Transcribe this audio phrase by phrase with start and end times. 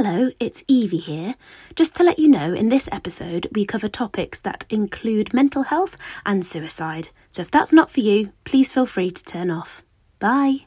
[0.00, 1.34] Hello, it's Evie here.
[1.74, 5.96] Just to let you know, in this episode, we cover topics that include mental health
[6.24, 7.08] and suicide.
[7.32, 9.82] So if that's not for you, please feel free to turn off.
[10.20, 10.66] Bye.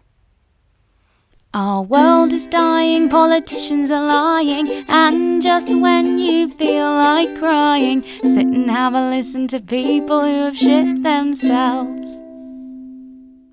[1.54, 8.48] Our world is dying, politicians are lying, and just when you feel like crying, sit
[8.48, 12.10] and have a listen to people who have shit themselves.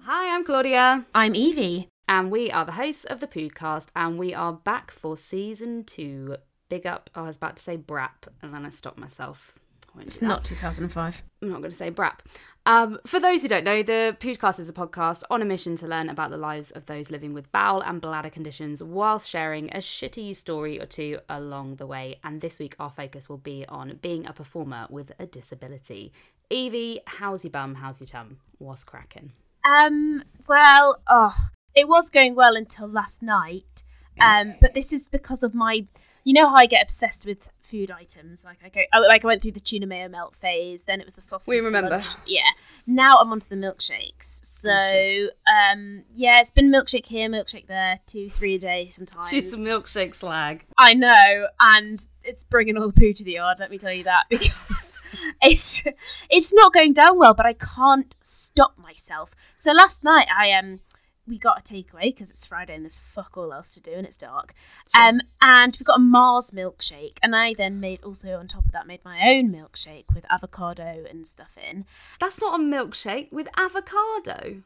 [0.02, 1.88] Hi, I'm Claudia, I'm Evie.
[2.08, 6.36] And we are the hosts of the podcast, and we are back for season two.
[6.68, 7.10] Big up!
[7.14, 9.58] I was about to say brap, and then I stopped myself.
[9.96, 11.22] I It's not 2005.
[11.42, 12.20] I'm not going to say brap.
[12.66, 15.86] Um, for those who don't know, the podcast is a podcast on a mission to
[15.86, 19.78] learn about the lives of those living with bowel and bladder conditions whilst sharing a
[19.78, 22.18] shitty story or two along the way.
[22.22, 26.12] And this week, our focus will be on being a performer with a disability.
[26.50, 27.76] Evie, how's your bum?
[27.76, 28.38] How's your tum?
[28.58, 29.32] What's cracking?
[29.64, 33.84] Um, well, oh, it was going well until last night.
[34.20, 35.86] Um, but this is because of my,
[36.24, 38.44] you know how I get obsessed with food items.
[38.44, 40.84] Like I go, I, like I went through the tuna mayo melt phase.
[40.84, 41.48] Then it was the sausage.
[41.48, 42.02] We remember.
[42.26, 42.48] Yeah.
[42.86, 44.40] Now I'm onto the milkshakes.
[44.42, 49.30] So, um, yeah, it's been milkshake here, milkshake there, two, three a day sometimes.
[49.30, 50.64] She's a milkshake slag.
[50.76, 53.58] I know, and it's bringing all the poo to the yard.
[53.60, 54.98] Let me tell you that because
[55.42, 55.84] it's
[56.30, 57.34] it's not going down well.
[57.34, 59.34] But I can't stop myself.
[59.56, 60.80] So last night I um
[61.28, 64.06] we got a takeaway because it's Friday and there's fuck all else to do and
[64.06, 64.54] it's dark.
[64.98, 68.72] Um, and we got a Mars milkshake, and I then made also on top of
[68.72, 71.84] that made my own milkshake with avocado and stuff in.
[72.20, 74.62] That's not a milkshake with avocado.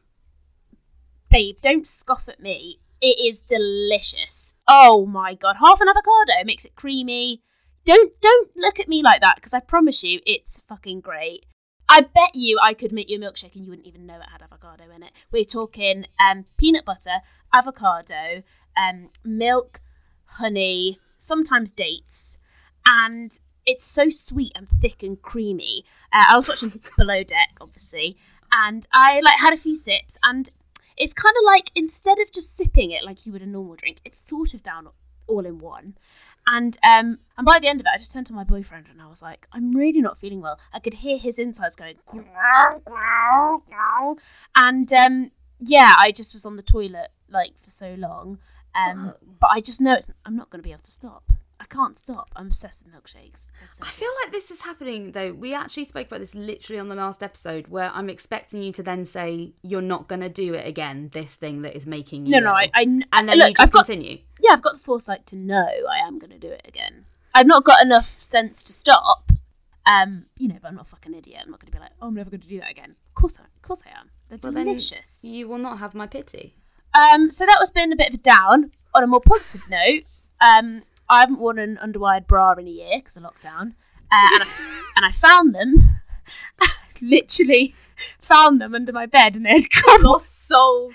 [1.29, 2.79] Babe, don't scoff at me.
[3.01, 4.53] It is delicious.
[4.67, 7.41] Oh my god, half an avocado makes it creamy.
[7.85, 11.45] Don't don't look at me like that because I promise you it's fucking great.
[11.95, 14.29] I bet you I could make you a milkshake and you wouldn't even know it
[14.31, 15.11] had avocado in it.
[15.31, 17.21] We're talking um, peanut butter,
[17.53, 18.41] avocado,
[18.75, 19.79] um, milk,
[20.25, 22.39] honey, sometimes dates,
[22.87, 25.85] and it's so sweet and thick and creamy.
[26.11, 28.17] Uh, I was watching Below Deck, obviously,
[28.51, 30.49] and I like had a few sips, and
[30.97, 33.99] it's kind of like instead of just sipping it like you would a normal drink,
[34.03, 34.87] it's sort of down
[35.27, 35.95] all in one.
[36.47, 39.01] And um, and by the end of it, I just turned to my boyfriend and
[39.01, 40.59] I was like, I'm really not feeling well.
[40.73, 44.17] I could hear his insides going, growl, growl, growl.
[44.55, 48.39] and um, yeah, I just was on the toilet like for so long.
[48.75, 51.23] Um, but I just know it's, I'm not going to be able to stop.
[51.73, 52.29] I can't stop.
[52.35, 53.51] I'm obsessed with milkshakes.
[53.67, 55.33] So I feel like this is happening though.
[55.33, 58.83] We actually spoke about this literally on the last episode where I'm expecting you to
[58.83, 62.33] then say you're not going to do it again, this thing that is making you.
[62.33, 62.51] no, no.
[62.51, 64.19] I, I And then look, you just I've got continue.
[64.39, 67.05] yeah, I've got the foresight to know I am going to do it again.
[67.33, 69.31] I've not got enough sense to stop.
[69.85, 71.41] Um, you know, but I'm not a fucking idiot.
[71.43, 72.95] I'm not going to be like, oh, I'm never going to do that again.
[73.09, 74.11] Of course, I, of course, I am.
[74.29, 75.27] They're Well, then delicious.
[75.27, 76.55] You will not have my pity.
[76.93, 78.71] Um, so that was been a bit of a down.
[78.95, 80.03] On a more positive note,
[80.39, 83.73] um, I haven't worn an underwired bra in a year because of lockdown,
[84.11, 85.75] uh, and, I, and I found them.
[87.03, 87.75] literally
[88.19, 90.25] found them under my bed, and they had cobwebs.
[90.25, 90.93] souls.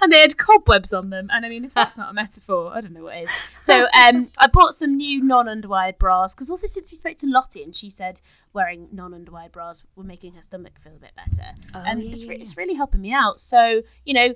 [0.00, 2.80] And they had cobwebs on them, and I mean, if that's not a metaphor, I
[2.80, 3.32] don't know what is.
[3.60, 7.64] So, um, I bought some new non-underwired bras because also since we spoke to Lottie,
[7.64, 8.20] and she said
[8.52, 12.36] wearing non-underwired bras were making her stomach feel a bit better, and yeah, it's, re-
[12.36, 12.40] yeah.
[12.40, 13.40] it's really helping me out.
[13.40, 14.34] So, you know,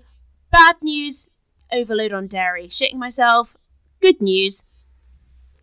[0.50, 1.28] bad news,
[1.70, 3.56] overload on dairy, shitting myself.
[4.00, 4.64] Good news,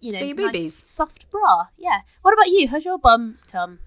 [0.03, 0.87] you know, For your nice boobies.
[0.87, 1.67] soft bra.
[1.77, 1.99] Yeah.
[2.21, 2.67] What about you?
[2.67, 3.79] How's your bum, tum,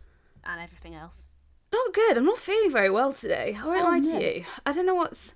[0.45, 1.29] and everything else?
[1.73, 2.17] Not good.
[2.19, 3.57] I'm not feeling very well today.
[3.61, 4.19] I won't Oh, lie no.
[4.19, 4.45] to you.
[4.65, 5.35] I don't know what's.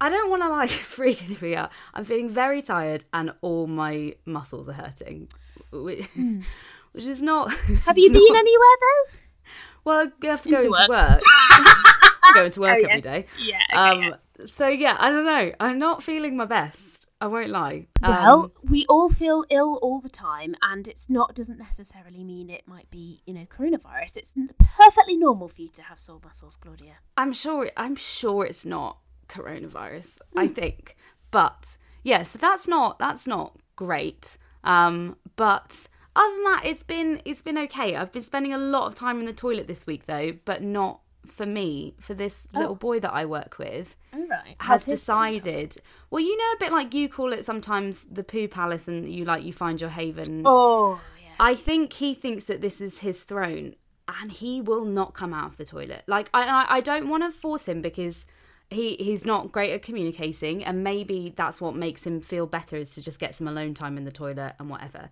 [0.00, 1.70] I don't want to like freak anybody out.
[1.94, 5.28] I'm feeling very tired and all my muscles are hurting,
[5.72, 6.06] which,
[6.92, 7.52] which is not.
[7.54, 7.74] Hmm.
[7.86, 9.12] Have you been anywhere though?
[9.84, 10.88] Well, you have to go Into into work.
[10.88, 11.20] work.
[12.24, 13.26] I'm going to work Oh, every day.
[13.40, 13.60] Yeah.
[13.72, 14.14] Um,
[14.46, 15.52] so yeah, I don't know.
[15.58, 16.91] I'm not feeling my best.
[17.22, 17.86] I won't lie.
[18.02, 22.50] Well, Um, we all feel ill all the time, and it's not doesn't necessarily mean
[22.50, 24.16] it might be you know coronavirus.
[24.16, 24.34] It's
[24.76, 26.96] perfectly normal for you to have sore muscles, Claudia.
[27.16, 27.70] I'm sure.
[27.76, 30.18] I'm sure it's not coronavirus.
[30.36, 30.96] I think,
[31.30, 32.24] but yeah.
[32.24, 34.36] So that's not that's not great.
[34.64, 35.86] Um, but
[36.16, 37.94] other than that, it's been it's been okay.
[37.94, 41.01] I've been spending a lot of time in the toilet this week though, but not
[41.26, 41.94] for me.
[41.98, 44.56] For this little boy that I work with right.
[44.58, 45.76] has decided.
[46.10, 49.24] Well, you know, a bit like you call it sometimes the poo palace, and you
[49.24, 50.42] like you find your haven.
[50.44, 51.34] Oh yes.
[51.40, 53.74] I think he thinks that this is his throne,
[54.08, 56.04] and he will not come out of the toilet.
[56.06, 58.26] Like I, I, I don't want to force him because
[58.70, 62.94] he he's not great at communicating, and maybe that's what makes him feel better is
[62.94, 65.10] to just get some alone time in the toilet and whatever.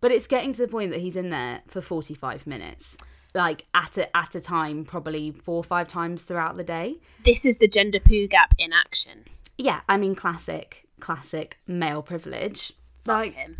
[0.00, 2.96] But it's getting to the point that he's in there for forty five minutes,
[3.34, 6.98] like at a at a time, probably four or five times throughout the day.
[7.24, 9.24] this is the gender poo gap in action.
[9.58, 12.72] Yeah, I mean, classic, classic male privilege.
[13.06, 13.56] Like, him.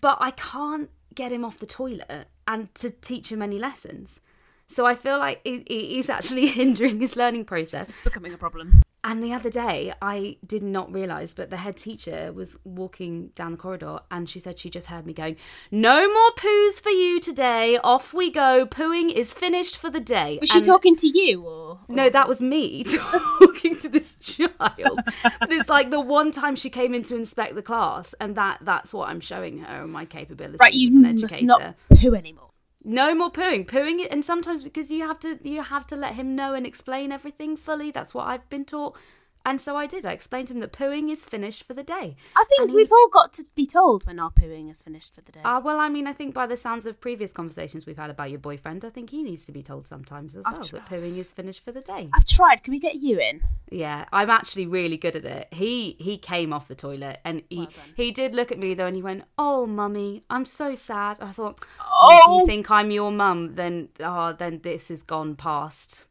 [0.00, 4.20] but I can't get him off the toilet and to teach him any lessons.
[4.66, 7.90] So I feel like it, it is actually hindering his learning process.
[7.90, 8.82] It's becoming a problem.
[9.06, 13.50] And the other day, I did not realise, but the head teacher was walking down
[13.50, 15.36] the corridor and she said she just heard me going,
[15.70, 17.78] No more poos for you today.
[17.84, 18.64] Off we go.
[18.64, 20.38] Pooing is finished for the day.
[20.40, 21.80] Was she talking to you or?
[21.86, 22.82] No, that was me
[23.40, 25.00] talking to this child.
[25.22, 28.58] but it's like the one time she came in to inspect the class, and that
[28.62, 32.43] that's what I'm showing her and my capabilities Right, you must not poo anymore.
[32.84, 33.66] No more pooing.
[33.66, 36.66] Pooing it, and sometimes because you have to, you have to let him know and
[36.66, 37.90] explain everything fully.
[37.90, 38.96] That's what I've been taught,
[39.44, 40.04] and so I did.
[40.06, 42.16] I explained to him that pooing is finished for the day.
[42.36, 45.20] I think he- we've all got to be told when our pooing is finished for
[45.20, 45.40] the day.
[45.44, 48.30] Uh, well, I mean, I think by the sounds of previous conversations we've had about
[48.30, 51.18] your boyfriend, I think he needs to be told sometimes as I've well that pooing
[51.18, 52.08] is finished for the day.
[52.14, 52.62] I've tried.
[52.62, 53.42] Can we get you in?
[53.70, 55.48] Yeah, I'm actually really good at it.
[55.52, 58.86] He he came off the toilet and he Well he did look at me though
[58.86, 62.36] and he went, "Oh, mummy, I'm so sad." I thought, Oh.
[62.36, 66.04] "If you think I'm your mum, then oh, then this has gone past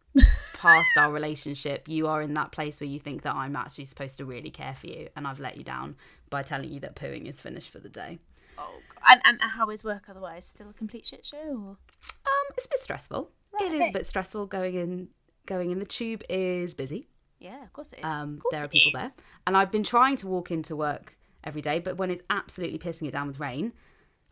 [0.56, 1.88] past our relationship.
[1.88, 4.76] You are in that place where you think that I'm actually supposed to really care
[4.76, 5.96] for you, and I've let you down
[6.30, 8.20] by telling you that pooing is finished for the day."
[8.58, 8.76] Oh,
[9.08, 10.46] and and how is work otherwise?
[10.46, 11.38] Still a complete shit show?
[11.38, 11.78] Or?
[12.26, 13.32] Um, it's a bit stressful.
[13.52, 13.90] Right, It is okay.
[13.90, 15.10] a bit stressful going in.
[15.46, 17.10] Going in the tube is busy.
[17.40, 18.14] Yeah, of course it is.
[18.14, 19.14] Um, course there are people is.
[19.16, 22.80] there, and I've been trying to walk into work every day, but when it's absolutely
[22.80, 23.74] pissing it down with rain,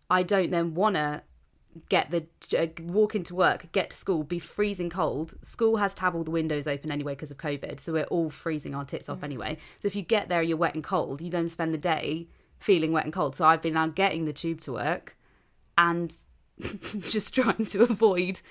[0.10, 1.22] I don't then want to
[1.90, 2.26] get the
[2.58, 5.34] uh, walk into work, get to school, be freezing cold.
[5.42, 8.30] School has to have all the windows open anyway because of COVID, so we're all
[8.30, 9.14] freezing our tits Mm.
[9.14, 9.58] off anyway.
[9.80, 11.22] So if you get there, you're wet and cold.
[11.22, 12.28] You then spend the day
[12.60, 13.36] feeling wet and cold.
[13.36, 15.16] So I've been now getting the tube to work,
[15.78, 16.14] and
[17.00, 18.42] just trying to avoid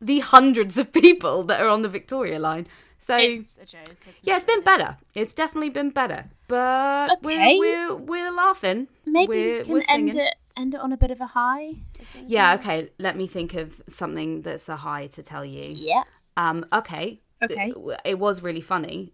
[0.00, 2.66] the hundreds of people that are on the Victoria line.
[2.98, 3.82] So It's a joke.
[4.22, 4.64] Yeah, it, it's been really?
[4.64, 4.96] better.
[5.14, 6.30] It's definitely been better.
[6.48, 7.58] But Okay.
[7.58, 8.88] we're, we're we're laughing.
[9.06, 11.74] Maybe we're, we can we're end it end it on a bit of a high.
[12.00, 12.82] Is there anything Yeah, okay.
[12.98, 15.72] Let me think of something that's a high to tell you.
[15.74, 16.02] Yeah.
[16.36, 17.20] Um, okay.
[17.42, 17.72] Okay.
[17.74, 19.12] It, it was really funny.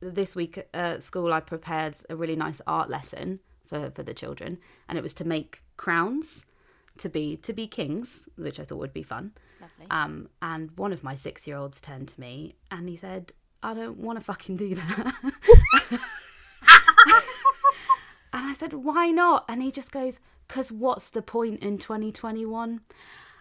[0.00, 4.58] This week at school, I prepared a really nice art lesson for, for the children,
[4.88, 6.46] and it was to make crowns
[6.98, 9.32] to be to be kings, which I thought would be fun.
[9.60, 9.86] Lovely.
[9.90, 13.32] Um, and one of my six year olds turned to me and he said,
[13.62, 15.14] I don't want to fucking do that.
[18.32, 19.44] and I said, Why not?
[19.48, 22.80] And he just goes, Because what's the point in 2021?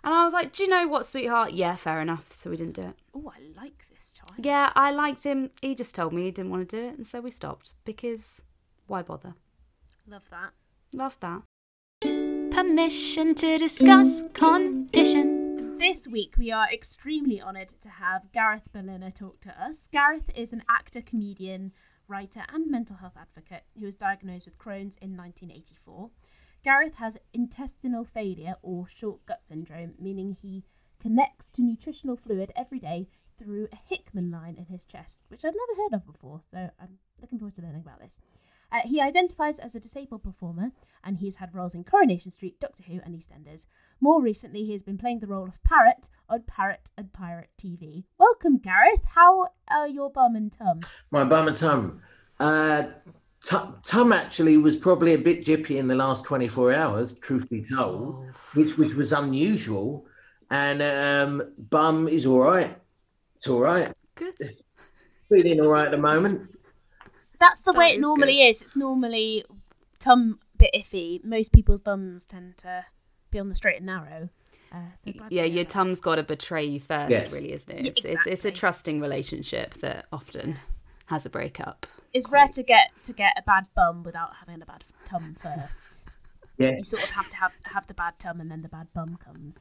[0.06, 1.54] And I was like, Do you know what, sweetheart?
[1.54, 2.32] Yeah, fair enough.
[2.32, 2.96] So we didn't do it.
[3.14, 4.46] Oh, I like this child.
[4.46, 5.52] Yeah, I liked him.
[5.62, 6.98] He just told me he didn't want to do it.
[6.98, 8.42] And so we stopped because
[8.88, 9.36] why bother?
[10.08, 10.52] Love that.
[10.94, 11.42] Love that.
[12.54, 15.78] Permission to discuss condition.
[15.80, 19.88] This week, we are extremely honoured to have Gareth Berliner talk to us.
[19.92, 21.72] Gareth is an actor, comedian,
[22.08, 26.10] writer, and mental health advocate who was diagnosed with Crohn's in 1984.
[26.64, 30.64] Gareth has intestinal failure or short gut syndrome, meaning he
[31.02, 33.08] connects to nutritional fluid every day
[33.38, 37.00] through a Hickman line in his chest, which I'd never heard of before, so I'm
[37.20, 38.18] looking forward to learning about this.
[38.72, 40.72] Uh, he identifies as a disabled performer,
[41.04, 43.66] and he's had roles in Coronation Street, Doctor Who, and EastEnders.
[44.00, 48.06] More recently, he has been playing the role of Parrot on Parrot and Pirate TV.
[48.18, 49.04] Welcome, Gareth.
[49.14, 50.80] How are your bum and tum?
[51.12, 52.02] My bum and tum.
[52.40, 52.84] Uh,
[53.46, 57.62] Tu- Tum actually was probably a bit jippy in the last 24 hours, truth be
[57.62, 60.06] told, which which was unusual.
[60.50, 62.78] And um, bum is all right.
[63.36, 63.92] It's all right.
[64.16, 64.36] Good.
[65.30, 66.52] Feeling all right at the moment.
[67.40, 68.50] That's the That way it is normally good.
[68.50, 68.62] is.
[68.62, 69.44] It's normally
[70.00, 71.24] tum bit iffy.
[71.26, 72.86] Most people's bums tend to
[73.32, 74.30] be on the straight and narrow.
[74.72, 75.72] Uh, so Yeah, your that.
[75.74, 77.32] tum's got to betray you first, Yes.
[77.32, 77.84] really, isn't it?
[77.84, 80.58] Yeah, It's, it's, it's a trusting relationship that often
[81.08, 81.86] has a breakup.
[82.14, 86.08] It's rare to get to get a bad bum without having a bad tum first.
[86.58, 89.18] you sort of have to have have the bad tum and then the bad bum
[89.24, 89.60] comes.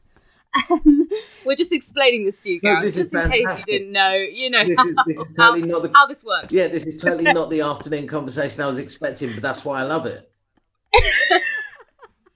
[0.71, 1.09] Um,
[1.47, 3.93] We're just explaining this to you, No, guys, this is just in case you didn't
[3.93, 4.13] know.
[4.13, 6.53] You know This how, is, this is totally not the how this works.
[6.53, 6.69] yeah.
[6.69, 10.05] This is totally not the afternoon conversation I was expecting, but that's why I love
[10.05, 10.31] it.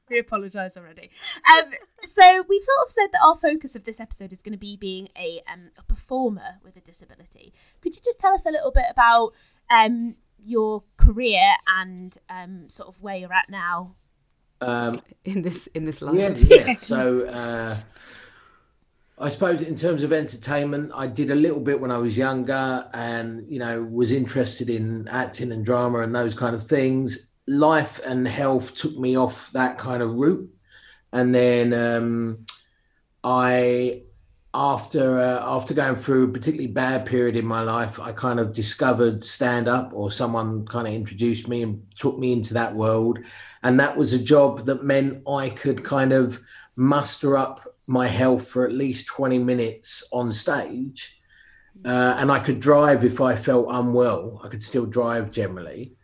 [0.09, 1.11] we apologise already.
[1.59, 4.59] Um, so we've sort of said that our focus of this episode is going to
[4.59, 7.53] be being a um, a performer with a disability.
[7.83, 9.33] Could you just tell us a little bit about
[9.71, 13.95] um, your career and um, sort of where you're at now?
[14.61, 16.17] Um, In this in this life.
[16.17, 16.75] Yeah, yeah.
[16.77, 17.77] So uh,
[19.19, 22.89] I suppose in terms of entertainment, I did a little bit when I was younger,
[22.93, 27.33] and you know was interested in acting and drama and those kind of things.
[27.47, 30.51] Life and health took me off that kind of route,
[31.13, 32.47] and then um,
[33.23, 34.03] I
[34.57, 38.55] after uh, after going through a particularly bad period in my life, I kind of
[38.55, 43.19] discovered stand up, or someone kind of introduced me and took me into that world,
[43.63, 46.41] and that was a job that meant I could kind of
[46.75, 51.13] muster up my health for at least twenty minutes on stage,
[51.85, 54.41] uh, and I could drive if I felt unwell.
[54.43, 55.97] I could still drive generally,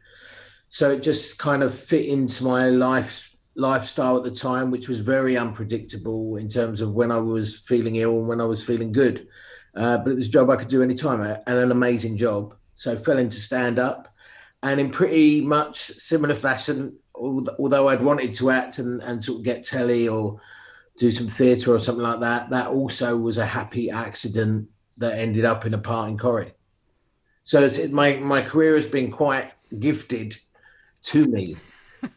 [0.68, 4.98] so it just kind of fit into my life lifestyle at the time, which was
[4.98, 8.92] very unpredictable in terms of when I was feeling ill and when I was feeling
[8.92, 9.26] good.
[9.74, 12.54] Uh, but it was a job I could do anytime and an amazing job.
[12.74, 14.08] So I fell into stand up
[14.62, 19.44] and in pretty much similar fashion, although I'd wanted to act and, and sort of
[19.44, 20.40] get telly or
[20.96, 24.68] do some theatre or something like that, that also was a happy accident
[24.98, 26.52] that ended up in a part in Corrie.
[27.44, 30.36] So my, my career has been quite gifted
[31.04, 31.56] to me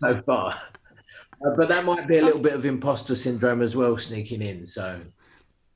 [0.01, 0.61] so far.
[1.43, 4.65] Uh, but that might be a little bit of imposter syndrome as well sneaking in.
[4.65, 5.01] So,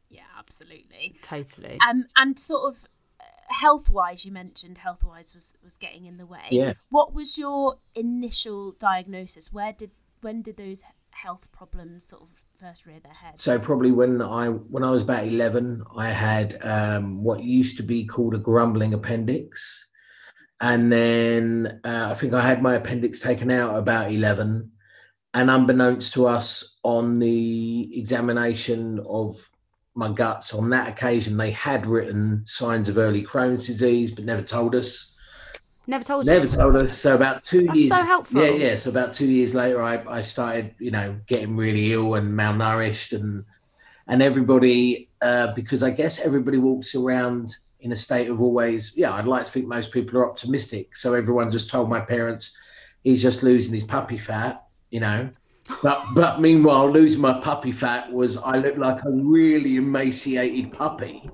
[0.09, 1.79] yeah, absolutely, totally.
[1.87, 2.83] Um, and sort of
[3.19, 6.47] uh, health wise, you mentioned health wise was was getting in the way.
[6.49, 6.73] Yeah.
[6.89, 9.51] What was your initial diagnosis?
[9.51, 13.37] Where did when did those health problems sort of first rear their head?
[13.37, 17.83] So probably when I when I was about eleven, I had um, what used to
[17.83, 19.87] be called a grumbling appendix,
[20.61, 24.71] and then uh, I think I had my appendix taken out about eleven
[25.33, 29.31] and unbeknownst to us on the examination of
[29.95, 34.41] my guts on that occasion they had written signs of early crohn's disease but never
[34.41, 35.15] told us.
[35.87, 36.27] Never told us.
[36.27, 36.51] never you.
[36.51, 36.97] told us.
[36.97, 38.41] So about two That's years so helpful.
[38.41, 38.75] yeah yeah.
[38.75, 43.13] So about two years later I, I started you know getting really ill and malnourished
[43.13, 43.43] and
[44.07, 49.13] and everybody uh, because i guess everybody walks around in a state of always yeah
[49.13, 50.95] i'd like to think most people are optimistic.
[50.95, 52.57] So everyone just told my parents
[53.03, 55.29] he's just losing his puppy fat you know.
[55.83, 61.29] But but meanwhile, losing my puppy fat was I looked like a really emaciated puppy,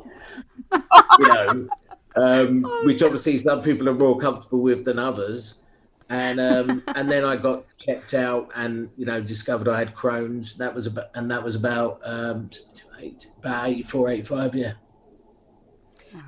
[0.72, 1.70] you know,
[2.16, 5.64] um, which obviously some people are more comfortable with than others.
[6.10, 10.56] And um, and then I got checked out and you know discovered I had Crohn's.
[10.58, 12.50] That was about and that was about um,
[13.00, 14.74] eight, about 84, 85, yeah.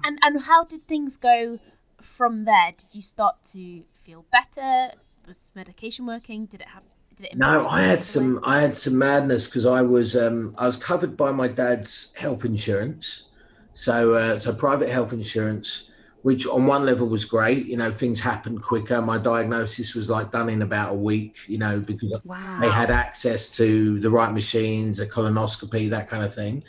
[0.04, 1.60] And and how did things go
[2.02, 2.74] from there?
[2.76, 4.96] Did you start to feel better?
[5.28, 6.46] Was medication working?
[6.46, 6.84] Did it have
[7.34, 8.40] no, I had some.
[8.44, 12.46] I had some madness because I was um, I was covered by my dad's health
[12.46, 13.30] insurance,
[13.74, 17.66] so uh, so private health insurance, which on one level was great.
[17.66, 19.02] You know, things happened quicker.
[19.02, 21.38] My diagnosis was like done in about a week.
[21.48, 22.60] You know, because wow.
[22.62, 26.64] they had access to the right machines, a colonoscopy, that kind of thing.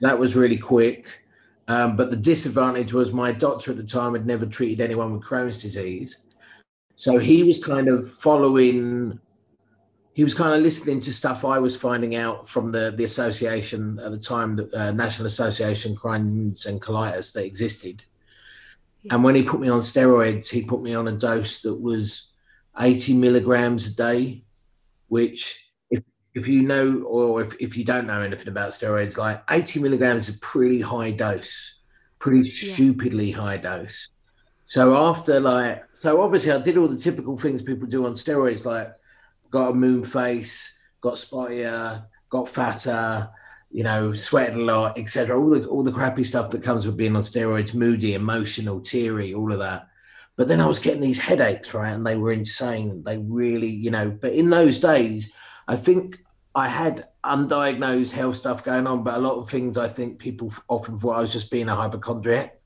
[0.00, 1.24] That was really quick.
[1.66, 5.22] Um, but the disadvantage was my doctor at the time had never treated anyone with
[5.22, 6.18] Crohn's disease.
[6.94, 9.20] So he was kind of following
[10.18, 14.00] he was kind of listening to stuff I was finding out from the the association
[14.00, 18.02] at the time, the uh, National Association Crohn's and Colitis that existed.
[19.04, 19.14] Yeah.
[19.14, 22.32] And when he put me on steroids, he put me on a dose that was
[22.80, 24.42] 80 milligrams a day,
[25.06, 26.02] which if
[26.34, 30.28] if you know or if, if you don't know anything about steroids, like 80 milligrams
[30.28, 31.78] is a pretty high dose,
[32.18, 32.74] pretty yeah.
[32.74, 34.10] stupidly high dose.
[34.64, 38.64] So after like, so obviously I did all the typical things people do on steroids,
[38.64, 38.92] like
[39.50, 43.30] got a moon face, got spottier, got fatter,
[43.70, 45.38] you know, sweated a lot, etc.
[45.38, 49.34] All the all the crappy stuff that comes with being on steroids, moody, emotional, teary,
[49.34, 49.88] all of that.
[50.36, 51.90] But then I was getting these headaches, right?
[51.90, 53.02] And they were insane.
[53.04, 55.34] They really, you know, but in those days,
[55.66, 56.22] I think
[56.54, 60.52] I had undiagnosed health stuff going on, but a lot of things I think people
[60.68, 62.58] often thought I was just being a hypochondriac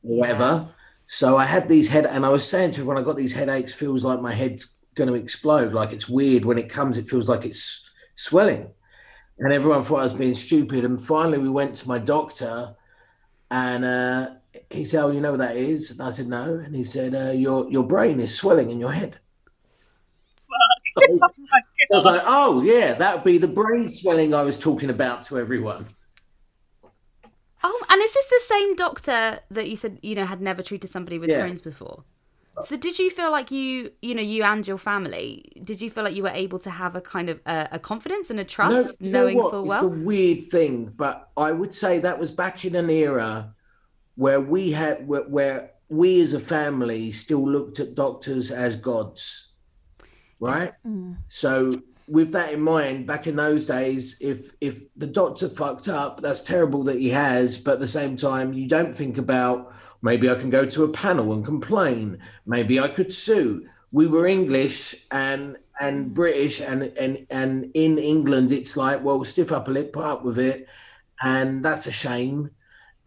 [0.00, 0.68] whatever.
[1.06, 3.72] So I had these head, and I was saying to everyone, I got these headaches,
[3.72, 5.72] feels like my head's going to explode.
[5.72, 8.68] Like it's weird when it comes, it feels like it's swelling.
[9.38, 10.84] And everyone thought I was being stupid.
[10.84, 12.74] And finally, we went to my doctor,
[13.50, 14.30] and uh,
[14.68, 17.14] he said, "Oh, you know what that is?" And I said, "No." And he said,
[17.14, 19.18] uh, "Your your brain is swelling in your head."
[20.36, 21.08] Fuck!
[21.22, 21.28] oh
[21.92, 25.22] I was like, "Oh yeah, that would be the brain swelling I was talking about
[25.24, 25.86] to everyone."
[27.62, 30.90] Oh, and is this the same doctor that you said you know had never treated
[30.90, 31.46] somebody with yeah.
[31.46, 32.04] Crohn's before?
[32.62, 36.04] So did you feel like you, you know, you and your family, did you feel
[36.04, 39.00] like you were able to have a kind of a, a confidence and a trust,
[39.00, 39.86] no, knowing full well?
[39.86, 43.54] It's a weird thing, but I would say that was back in an era
[44.14, 49.52] where we had, where, where we as a family still looked at doctors as gods,
[50.40, 50.72] right?
[50.86, 51.16] Mm.
[51.28, 56.20] So with that in mind, back in those days, if if the doctor fucked up,
[56.20, 57.58] that's terrible that he has.
[57.58, 60.88] But at the same time, you don't think about Maybe I can go to a
[60.88, 62.18] panel and complain.
[62.46, 63.66] Maybe I could sue.
[63.92, 69.52] We were English and and British and and and in England it's like, well, stiff
[69.52, 70.68] upper lip, put up with it.
[71.22, 72.50] and that's a shame.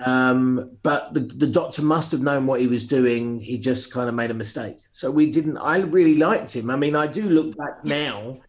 [0.05, 3.39] Um, but the, the doctor must have known what he was doing.
[3.39, 4.77] He just kind of made a mistake.
[4.89, 5.57] So we didn't.
[5.57, 6.69] I really liked him.
[6.71, 8.39] I mean, I do look back now,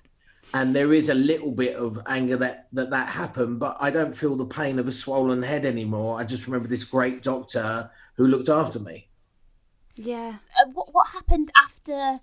[0.55, 3.61] and there is a little bit of anger that that that happened.
[3.61, 6.19] But I don't feel the pain of a swollen head anymore.
[6.19, 9.09] I just remember this great doctor who looked after me.
[9.97, 10.39] Yeah.
[10.59, 12.21] Uh, what what happened after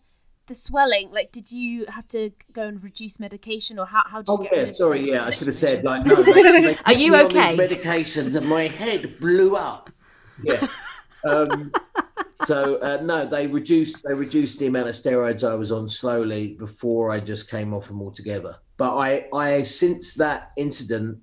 [0.47, 1.11] the swelling?
[1.11, 4.49] Like, did you have to go and reduce medication, or how how did Oh you?
[4.51, 6.23] yeah, sorry, yeah, I should have said like no.
[6.23, 7.51] They, they Are you me okay?
[7.51, 9.89] these medications and my head blew up.
[10.41, 10.67] Yeah.
[11.23, 11.75] Um,
[12.31, 16.55] so uh, no, they reduced they reduced the amount of steroids I was on slowly
[16.55, 18.57] before I just came off them altogether.
[18.77, 21.19] But I I since that incident,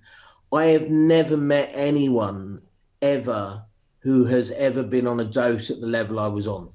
[0.53, 2.63] I have never met anyone
[3.01, 3.65] ever
[4.07, 6.71] who has ever been on a dose at the level I was on,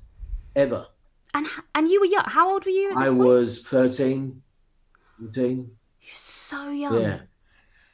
[0.53, 0.88] ever.
[1.33, 2.25] And and you were young.
[2.27, 2.91] How old were you?
[2.91, 3.19] At this I point?
[3.19, 4.41] was 13,
[5.17, 5.57] 14.
[5.57, 7.01] You're so young.
[7.01, 7.19] Yeah.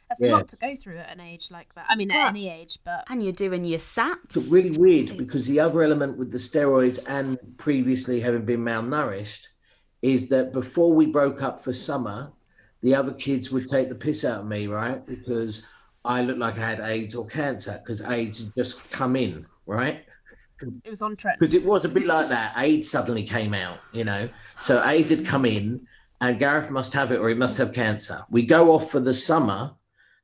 [0.10, 0.30] That's yeah.
[0.30, 1.86] a lot to go through at an age like that.
[1.88, 4.36] I mean, Well, at any age, but And you're doing your SATs.
[4.36, 9.50] It's really weird because the other element with the steroids and previously having been malnourished
[10.02, 12.32] is that before we broke up for summer,
[12.82, 15.06] the other kids would take the piss out of me, right?
[15.06, 15.64] Because
[16.08, 20.04] I looked like I had AIDS or cancer because AIDS had just come in, right?
[20.62, 21.38] it was on trend.
[21.40, 22.54] Because it was a bit like that.
[22.58, 24.30] AIDS suddenly came out, you know.
[24.60, 25.86] So AIDS had come in,
[26.22, 28.24] and Gareth must have it or he must have cancer.
[28.32, 29.74] We go off for the summer.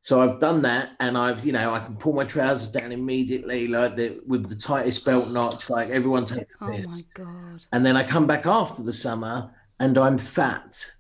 [0.02, 3.68] So I've done that, and I've, you know, I can pull my trousers down immediately,
[3.68, 7.62] like the with the tightest belt notch, like everyone takes Oh my god.
[7.72, 10.92] And then I come back after the summer, and I'm fat,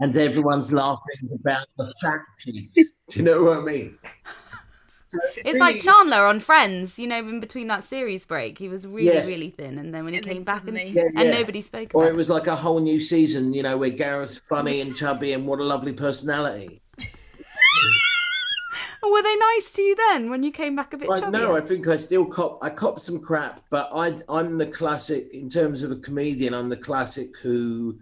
[0.00, 2.68] and everyone's laughing about the fat piece.
[3.10, 3.98] Do you know what I mean?
[4.86, 8.68] So it It's like Chandler on Friends, you know, in between that series break, he
[8.68, 9.28] was really, Yes.
[9.28, 11.90] really thin, and then when he And came back, and, suddenly- Yeah, and nobody spoke
[11.94, 14.94] Or about it was like a whole new season, you know, where Gareth's funny and
[15.00, 16.82] chubby and what a lovely personality.
[19.02, 21.38] Were they nice to you then when you came back a bit I, chubby?
[21.38, 22.58] no, I think I still cop.
[22.62, 26.54] I cop some crap, but I, I'm the classic in terms of a comedian.
[26.54, 27.98] I'm the classic who,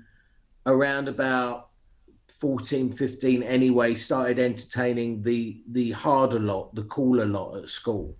[0.66, 1.67] around about
[2.38, 8.16] 14, 15 anyway, started entertaining the the harder lot, the cooler lot at school,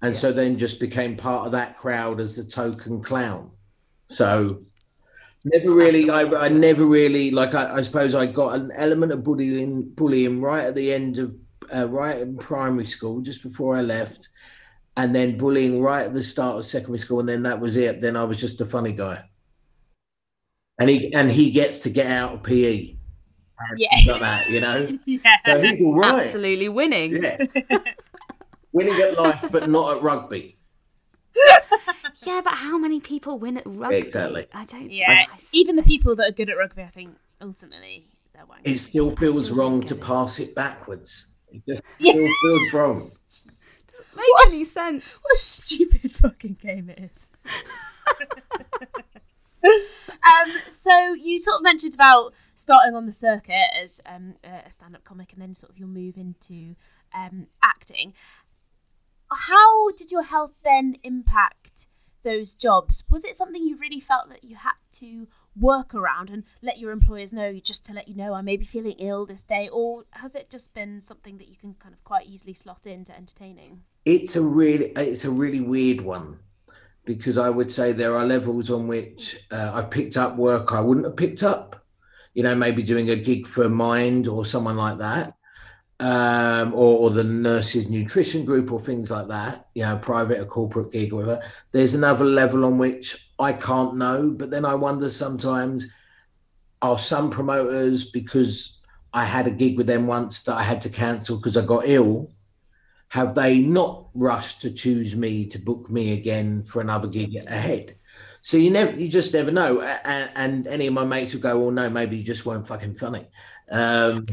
[0.00, 3.50] and so then just became part of that crowd as the token clown.
[4.04, 4.64] So.
[5.44, 7.52] Never really, I, I never really like.
[7.52, 11.34] I, I suppose I got an element of bullying, bullying right at the end of,
[11.74, 14.28] uh, right in primary school, just before I left,
[14.96, 18.00] and then bullying right at the start of secondary school, and then that was it.
[18.00, 19.24] Then I was just a funny guy,
[20.78, 22.94] and he and he gets to get out of PE.
[23.76, 23.88] Yeah.
[24.06, 24.98] Got that, you know.
[25.06, 25.36] yeah.
[25.46, 26.24] So he's all right.
[26.24, 27.22] Absolutely winning.
[27.22, 27.38] Yeah,
[28.72, 30.56] winning at life, but not at rugby.
[32.26, 33.96] Yeah, but how many people win at rugby?
[33.96, 34.46] Exactly.
[34.52, 34.90] I don't.
[34.92, 35.10] Yeah.
[35.10, 38.60] I- Even the people that are good at rugby, I think, ultimately, they're wankers.
[38.64, 41.32] It still feels wrong to pass it backwards.
[41.50, 42.12] It just Yeah.
[42.12, 42.90] still feels wrong.
[42.92, 44.52] Doesn't make What?
[44.52, 45.18] any sense.
[45.22, 47.30] What a stupid fucking game it is.
[49.64, 55.04] um, so you sort of mentioned about starting on the circuit as um, a stand-up
[55.04, 56.76] comic, and then sort of your move into
[57.14, 58.14] um, acting.
[59.30, 61.86] How did your health then impact
[62.22, 63.04] those jobs?
[63.10, 66.92] Was it something you really felt that you had to work around and let your
[66.92, 70.04] employers know, just to let you know I may be feeling ill this day, or
[70.12, 73.82] has it just been something that you can kind of quite easily slot into entertaining?
[74.04, 76.38] It's a really it's a really weird one
[77.04, 80.80] because I would say there are levels on which uh, I've picked up work I
[80.80, 81.81] wouldn't have picked up.
[82.34, 85.34] You know, maybe doing a gig for Mind or someone like that,
[86.00, 89.68] um, or, or the nurses nutrition group or things like that.
[89.74, 91.42] You know, private or corporate gig or whatever.
[91.72, 95.86] There's another level on which I can't know, but then I wonder sometimes
[96.80, 98.80] are some promoters because
[99.12, 101.84] I had a gig with them once that I had to cancel because I got
[101.86, 102.30] ill
[103.12, 107.94] have they not rushed to choose me to book me again for another gig ahead?
[108.42, 109.80] So you never, you just never know.
[109.80, 112.66] A- a- And any of my mates would go, "Well, no, maybe you just weren't
[112.66, 113.26] fucking funny."
[113.70, 114.26] Um,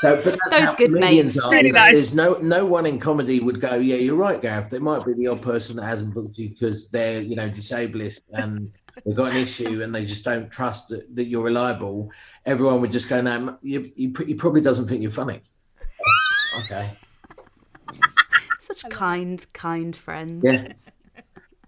[0.00, 1.44] so, but that's Those good comedians mates.
[1.44, 1.50] are.
[1.52, 2.10] Really nice.
[2.10, 5.14] There's no, no one in comedy would go, "Yeah, you're right, Gareth." There might be
[5.14, 8.70] the odd person that hasn't booked you because they're, you know, disabled and
[9.04, 12.10] they've got an issue and they just don't trust that, that you're reliable.
[12.44, 15.40] Everyone would just go, "No, you, you, he probably doesn't think you're funny."
[16.64, 16.90] okay.
[18.60, 20.44] Such kind, kind friends.
[20.44, 20.74] Yeah.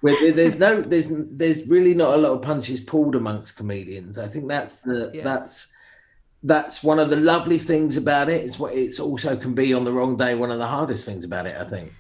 [0.01, 4.17] Where there's no, there's there's really not a lot of punches pulled amongst comedians.
[4.19, 5.23] I think that's the Yeah.
[5.25, 5.73] that's
[6.43, 8.43] that's one of the lovely things about it.
[8.45, 11.25] It's what it's also can be on the wrong day one of the hardest things
[11.25, 11.55] about it.
[11.55, 11.93] I think.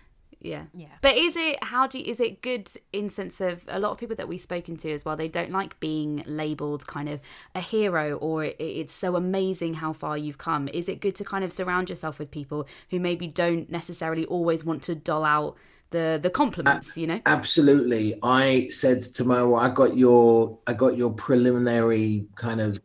[0.43, 0.87] yeah Yeah.
[1.03, 3.99] but is it how do you, is it good in sense of a lot of
[3.99, 7.21] people that we've spoken to as well they don't like being labeled kind of
[7.55, 11.25] a hero or it, it's so amazing how far you've come is it good to
[11.25, 15.57] kind of surround yourself with people who maybe don't necessarily always want to doll out
[15.91, 18.19] the the compliments you know Absolutely.
[18.23, 22.79] I said to my I got your I got your preliminary kind of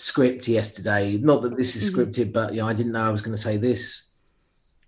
[0.00, 1.18] script yesterday.
[1.18, 3.40] Not that this is scripted, but you know, I didn't know I was going to
[3.40, 4.08] say this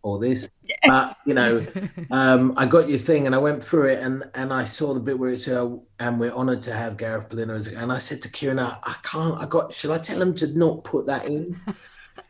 [0.02, 0.50] or this.
[0.84, 1.66] But you know,
[2.10, 5.00] um, I got your thing and I went through it and and I saw the
[5.00, 7.98] bit where it said, oh, "And we're honoured to have Gareth Berliner." as-" And I
[7.98, 9.40] said to Kieran, "I I can't.
[9.40, 9.72] I got.
[9.72, 11.60] Should I tell them to not put that in?"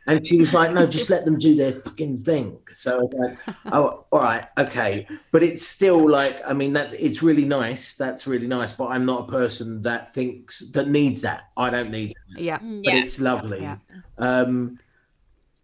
[0.05, 3.13] And she was like, "No, just let them do their fucking thing." So I was
[3.13, 7.95] like, "Oh, all right, okay." But it's still like, I mean, that it's really nice.
[7.95, 8.73] That's really nice.
[8.73, 11.43] But I'm not a person that thinks that needs that.
[11.55, 12.11] I don't need.
[12.11, 13.61] It, yeah but it's lovely.
[13.61, 13.77] Yeah.
[14.17, 14.77] Um,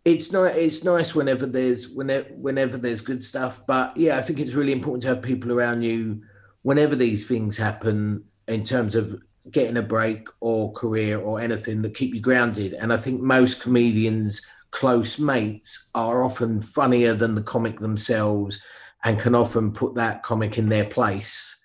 [0.05, 0.55] it's not.
[0.55, 3.65] It's nice whenever there's whenever whenever there's good stuff.
[3.67, 6.21] But yeah, I think it's really important to have people around you
[6.61, 9.21] whenever these things happen in terms of
[9.51, 12.73] getting a break or career or anything that keep you grounded.
[12.73, 18.59] And I think most comedians, close mates, are often funnier than the comic themselves
[19.03, 21.55] and can often put that comic in their place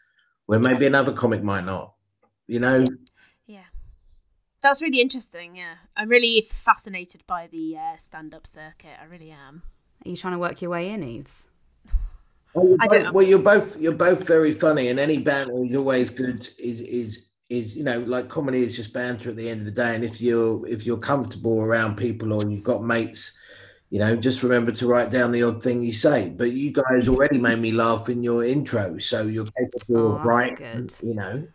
[0.47, 1.95] where maybe another comic might not.
[2.47, 2.85] You know,
[3.47, 3.65] Yeah.
[4.63, 5.57] That's really interesting.
[5.57, 5.75] Yeah.
[5.97, 8.97] I'm really fascinated by the uh, stand up circuit.
[9.01, 9.63] I really am.
[10.05, 11.47] are you trying to work your way in eves
[12.55, 15.65] Well, you're I both, don't- well, you're both you're both very funny, and any banter
[15.65, 16.37] is always good.
[16.61, 19.73] Is is is you know like comedy is just banter at the end of the
[19.73, 19.95] day.
[19.95, 23.39] And if you're if you're comfortable around people or you've got mates,
[23.91, 26.29] you know, just remember to write down the odd thing you say.
[26.31, 30.15] But you guys already made me laugh in your intro, so you're capable Oh, of
[30.17, 30.57] that's right.
[30.57, 30.95] good.
[31.03, 31.49] You know,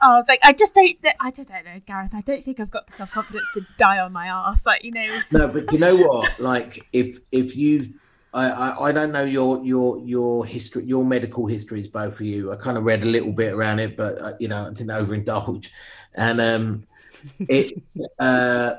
[0.00, 0.96] Oh, like I just don't.
[1.20, 2.14] I don't know, Gareth.
[2.14, 4.64] I don't think I've got the self confidence to die on my ass.
[4.64, 5.20] Like you know.
[5.32, 6.38] no, but you know what?
[6.38, 7.90] Like if if you've
[8.32, 12.52] I, I, I don't know your your your history your medical histories both of you.
[12.52, 14.90] I kind of read a little bit around it, but uh, you know I didn't
[14.90, 15.70] overindulge.
[16.14, 16.84] And um,
[17.40, 18.74] it's uh,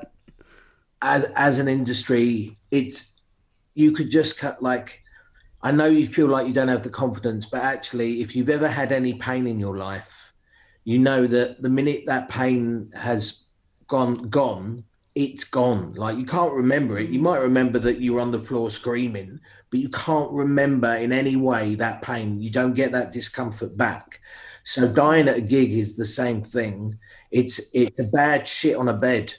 [1.02, 3.20] as as an industry, it's
[3.74, 5.02] you could just cut like
[5.62, 8.68] I know you feel like you don't have the confidence, but actually, if you've ever
[8.68, 10.32] had any pain in your life,
[10.84, 13.44] you know that the minute that pain has
[13.86, 14.84] gone gone,
[15.20, 15.92] it's gone.
[15.94, 17.10] Like you can't remember it.
[17.10, 17.24] You mm.
[17.24, 21.36] might remember that you were on the floor screaming, but you can't remember in any
[21.36, 22.40] way that pain.
[22.40, 24.20] You don't get that discomfort back.
[24.62, 26.98] So dying at a gig is the same thing.
[27.30, 29.34] It's it's a bad shit on a bed.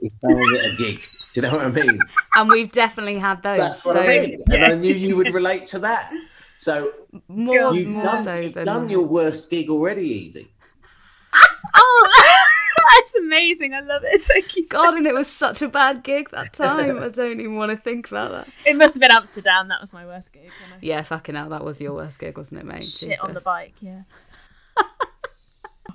[0.00, 1.00] It's dying at a gig.
[1.32, 1.98] Do you know what I mean?
[2.36, 4.42] and we've definitely had those That's so what I mean.
[4.50, 6.12] And I knew you would relate to that.
[6.56, 6.92] So
[7.28, 10.50] more, you've, more done, so you've than done your worst gig already, Evie.
[11.76, 12.08] Oh,
[13.04, 13.74] that's amazing.
[13.74, 14.22] I love it.
[14.24, 14.66] Thank you.
[14.66, 16.98] So God, and it was such a bad gig that time.
[17.02, 18.48] I don't even want to think about that.
[18.64, 19.68] It must have been Amsterdam.
[19.68, 20.48] That was my worst gig.
[20.48, 22.82] I Yeah, fucking hell, that was your worst gig, wasn't it, mate?
[22.84, 23.74] shit on the bike.
[23.80, 24.02] Yeah.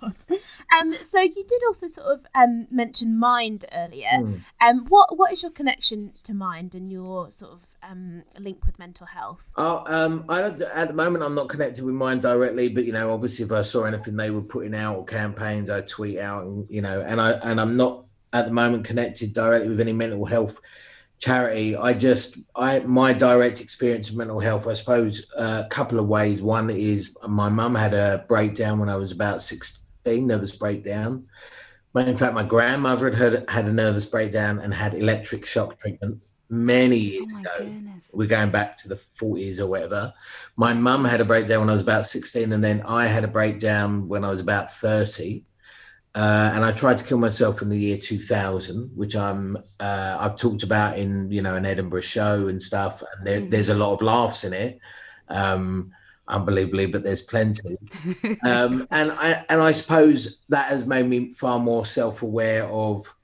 [0.04, 0.93] um.
[1.02, 4.41] So you did also sort of um mention Mind earlier.
[4.62, 4.86] Um.
[4.88, 9.06] What What is your connection to Mind and your sort of um link with mental
[9.06, 9.50] health?
[9.56, 12.94] Oh, um, I don't, at the moment I'm not connected with Mind directly, but you
[12.94, 16.46] know, obviously, if I saw anything they were putting out or campaigns, I'd tweet out,
[16.46, 19.94] and you know, and I and I'm not at the moment connected directly with any
[19.94, 20.60] mental health
[21.20, 21.76] charity.
[21.76, 26.42] I just, I my direct experience of mental health, I suppose, a couple of ways.
[26.42, 31.28] One is my mum had a breakdown when I was about 16, nervous breakdown.
[31.96, 36.98] In fact, my grandmother had, had a nervous breakdown and had electric shock treatment many
[36.98, 38.10] years Oh ago goodness.
[38.14, 40.14] we're going back to the 40s or whatever.
[40.56, 43.28] My mum had a breakdown when I was about 16, and then I had a
[43.28, 45.46] breakdown when I was about 30.
[46.16, 50.36] Uh, and I tried to kill myself in the year 2000, which I'm uh, I've
[50.36, 53.04] talked about in you know an Edinburgh show and stuff.
[53.16, 54.80] And there, there's a lot of laughs in it,
[55.28, 55.92] um,
[56.28, 57.78] unbelievably, but there's plenty.
[58.44, 63.16] um, and I and I suppose that has made me far more self-aware of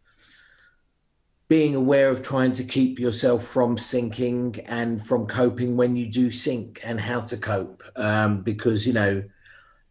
[1.48, 6.32] being aware of trying to keep yourself from sinking and from coping when you do
[6.32, 7.84] sink and how to cope.
[7.96, 9.24] Um, because you know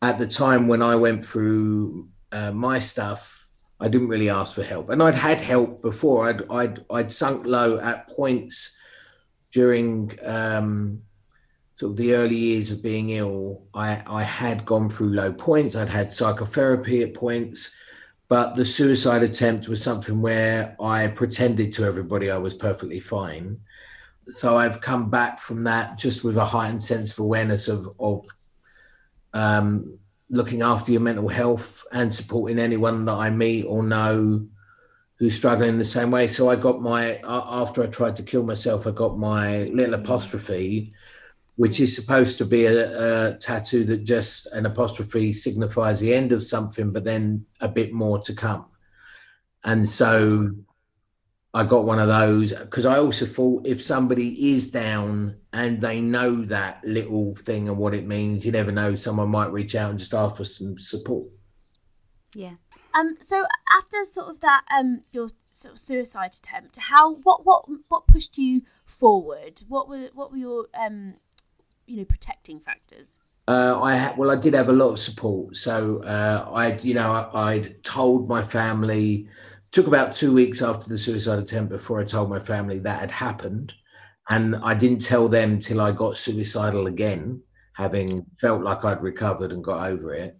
[0.02, 3.48] at the time when i went through uh, my stuff
[3.80, 4.90] i didn't really ask for help.
[4.90, 6.28] And i'd had help before.
[6.28, 8.76] I'd i'd, I'd sunk low at points
[9.52, 11.02] during um,
[11.74, 13.62] sort of the early years of being ill.
[13.72, 15.76] I i had gone through low points.
[15.76, 17.74] I'd had psychotherapy at points
[18.28, 23.60] but the suicide attempt was something where I pretended to everybody I was perfectly fine.
[24.28, 28.20] So I've come back from that just with a heightened sense of awareness of of
[29.34, 29.98] um,
[30.30, 34.46] looking after your mental health and supporting anyone that I meet or know
[35.16, 36.26] who's struggling in the same way.
[36.26, 40.92] So I got my after I tried to kill myself, I got my little apostrophe
[41.56, 46.32] which is supposed to be a, a, tattoo that just an apostrophe signifies the end
[46.32, 48.66] of something, but then a bit more to come.
[49.62, 50.50] And so
[51.54, 56.00] I got one of those because I also thought if somebody is down and they
[56.00, 59.90] know that little thing and what it means, you never know, someone might reach out
[59.90, 61.28] and just ask for some support.
[62.34, 62.54] Yeah.
[62.92, 63.16] Um.
[63.20, 63.44] So
[63.78, 68.36] after sort of that, um, your sort of suicide attempt, how what what what pushed
[68.36, 69.62] you forward?
[69.68, 71.14] What were what were your um
[71.86, 73.18] you know protecting factors?
[73.46, 75.56] Uh, I well, I did have a lot of support.
[75.56, 79.28] So uh, I, you know, I'd told my family.
[79.70, 83.10] Took about two weeks after the suicide attempt before I told my family that had
[83.10, 83.74] happened,
[84.28, 87.42] and I didn't tell them till I got suicidal again,
[87.72, 90.38] having felt like I'd recovered and got over it.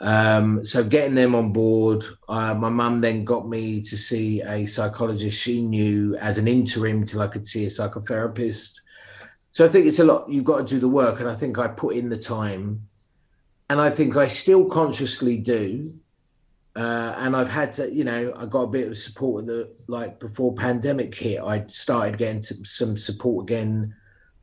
[0.00, 4.66] Um, so getting them on board, uh, my mum then got me to see a
[4.66, 8.75] psychologist she knew as an interim till I could see a psychotherapist.
[9.56, 10.28] So I think it's a lot.
[10.28, 12.88] You've got to do the work, and I think I put in the time,
[13.70, 15.98] and I think I still consciously do.
[16.76, 19.74] Uh, and I've had to, you know, I got a bit of support in the
[19.88, 21.40] like before pandemic hit.
[21.40, 23.94] I started getting some support again,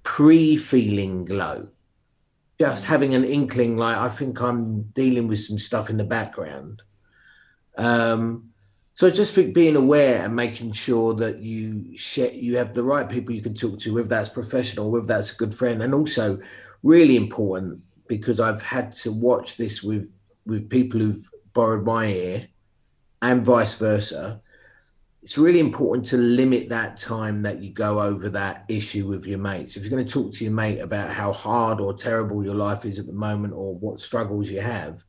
[0.02, 1.68] pre feeling low,
[2.60, 6.82] just having an inkling like I think I'm dealing with some stuff in the background.
[7.78, 8.50] Um,
[8.96, 13.10] so just think being aware and making sure that you share, you have the right
[13.10, 16.40] people you can talk to, whether that's professional, whether that's a good friend, and also
[16.84, 20.12] really important because I've had to watch this with
[20.46, 22.48] with people who've borrowed my ear
[23.24, 24.42] and vice versa.
[25.24, 29.40] It's really important to limit that time that you go over that issue with your
[29.40, 29.76] mates.
[29.76, 32.86] If you're going to talk to your mate about how hard or terrible your life
[32.86, 35.04] is at the moment or what struggles you have,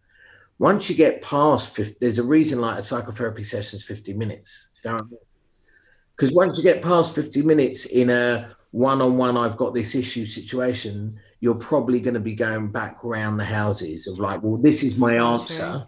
[0.65, 4.71] once you get past 50, there's a reason like a psychotherapy session is 50 minutes.
[4.83, 9.95] Because once you get past 50 minutes in a one on one, I've got this
[9.95, 14.57] issue situation, you're probably going to be going back around the houses of like, well,
[14.57, 15.87] this is my answer.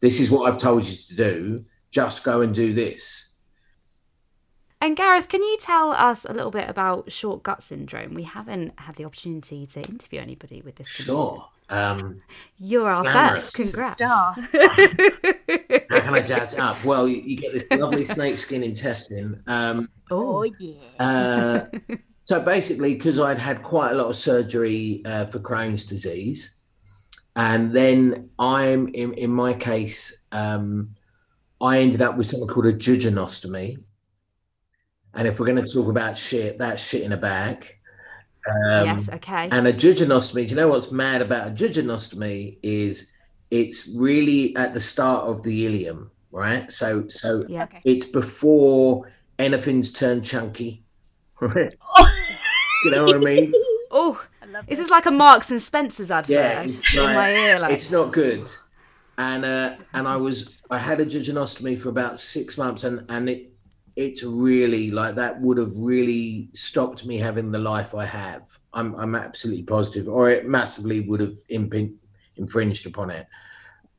[0.00, 1.66] This is what I've told you to do.
[1.90, 3.34] Just go and do this.
[4.80, 8.14] And Gareth, can you tell us a little bit about short gut syndrome?
[8.14, 10.96] We haven't had the opportunity to interview anybody with this.
[10.96, 11.14] Condition.
[11.14, 11.48] Sure.
[11.70, 12.20] Um,
[12.58, 13.44] You're our glamorous.
[13.44, 13.54] first.
[13.54, 13.92] Congrats.
[13.92, 14.32] Star.
[15.90, 16.84] how can I jazz it up?
[16.84, 19.42] Well, you, you get this lovely snake skin intestine.
[19.46, 20.74] Um, oh yeah.
[20.98, 26.60] uh, so basically, because I'd had quite a lot of surgery uh, for Crohn's disease,
[27.36, 30.94] and then I'm in, in my case, um,
[31.60, 33.82] I ended up with something called a jejunostomy.
[35.14, 37.73] And if we're going to talk about shit, that's shit in a bag.
[38.48, 39.08] Um, yes.
[39.08, 39.48] Okay.
[39.50, 43.10] And a jejunostomy, do you know what's mad about a jejunostomy is
[43.50, 46.70] it's really at the start of the ileum, right?
[46.70, 47.64] So so Yeah.
[47.64, 47.80] Okay.
[47.84, 50.82] it's before anything's turned chunky.
[51.40, 51.74] Right?
[51.96, 52.10] Oh.
[52.84, 53.52] Do you know what I mean?
[53.90, 54.78] Oh, I this this.
[54.86, 56.30] is like a Marks and Spencer's advert.
[56.34, 57.72] Yeah, it's feel like- my ear like.
[57.72, 58.48] It's not good.
[59.18, 63.28] And uh and I was I had a jejunostomy for about six months and and
[63.30, 63.52] it
[63.96, 68.58] it's really like that would have really stopped me having the life I have.
[68.72, 71.96] I'm I'm absolutely positive, or it massively would have impin-
[72.36, 73.26] infringed upon it.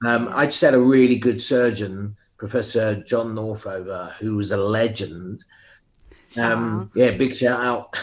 [0.06, 5.44] Um, I just had a really good surgeon, Professor John Northover, who was a legend.
[6.38, 7.96] Um, yeah, big shout out.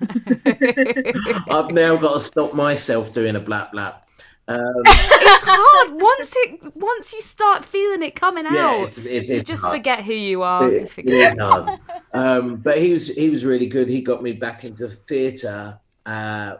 [0.00, 4.03] I've now got to stop myself doing a blap blap.
[4.46, 8.84] Um, it's hard once it once you start feeling it coming yeah, out.
[8.84, 9.76] it's, it, you it's just hard.
[9.76, 10.70] forget who you are.
[10.70, 11.80] It- forget- it is hard.
[12.12, 13.88] Um, but he was he was really good.
[13.88, 16.56] He got me back into theatre, uh,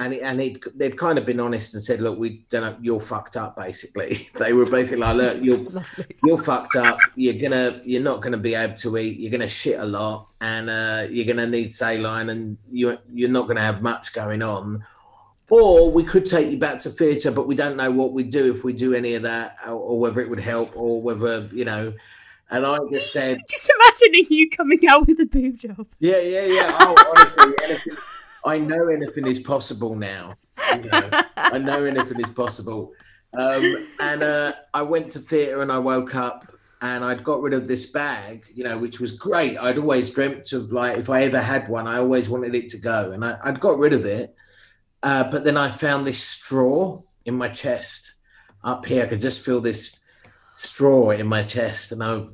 [0.00, 2.76] and it, and he'd, they'd kind of been honest and said, "Look, we don't know,
[2.80, 5.66] you're fucked up." Basically, they were basically like, "Look, you're
[6.24, 6.98] you're fucked up.
[7.14, 9.18] You're gonna you're not gonna be able to eat.
[9.18, 13.46] You're gonna shit a lot, and uh, you're gonna need saline, and you you're not
[13.46, 14.84] gonna have much going on."
[15.50, 18.52] Or we could take you back to theatre, but we don't know what we'd do
[18.52, 21.64] if we do any of that, or, or whether it would help, or whether you
[21.64, 21.94] know.
[22.50, 25.86] And I just said, Just imagining you coming out with a boob job.
[25.98, 26.76] yeah, yeah, yeah.
[26.80, 27.96] Oh, honestly, anything,
[28.44, 30.34] I know anything is possible now.
[30.74, 32.92] You know, I know anything is possible.
[33.32, 37.52] Um, and uh, I went to theatre and I woke up and I'd got rid
[37.52, 39.58] of this bag, you know, which was great.
[39.58, 42.78] I'd always dreamt of like if I ever had one, I always wanted it to
[42.78, 44.36] go, and I, I'd got rid of it.
[45.02, 48.14] Uh, but then I found this straw in my chest
[48.64, 49.04] up here.
[49.04, 50.04] I could just feel this
[50.52, 52.26] straw in my chest, and I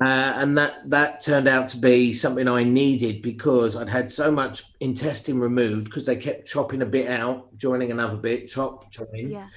[0.00, 4.30] uh, and that that turned out to be something I needed because I'd had so
[4.30, 9.30] much intestine removed because they kept chopping a bit out, joining another bit, chop, join.
[9.30, 9.48] Yeah.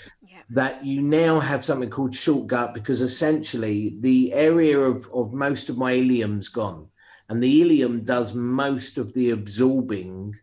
[0.49, 5.69] That you now have something called short gut because essentially the area of, of most
[5.69, 6.87] of my ileum's gone,
[7.29, 10.35] and the ileum does most of the absorbing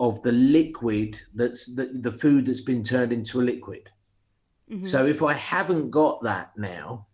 [0.00, 3.90] of the liquid that's the, the food that's been turned into a liquid.
[4.70, 4.82] Mm-hmm.
[4.84, 7.06] So if I haven't got that now,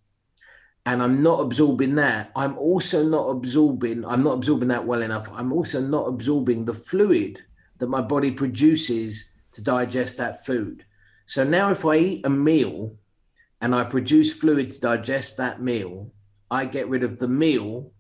[0.87, 5.29] and I'm not absorbing that, I'm also not absorbing, I'm not absorbing that well enough.
[5.35, 7.43] I'm also not absorbing the fluid
[7.79, 10.85] that my body produces to digest that food.
[11.27, 12.95] So now if I eat a meal
[13.61, 16.13] and I produce fluid to digest that meal,
[16.53, 17.91] I get rid of the meal,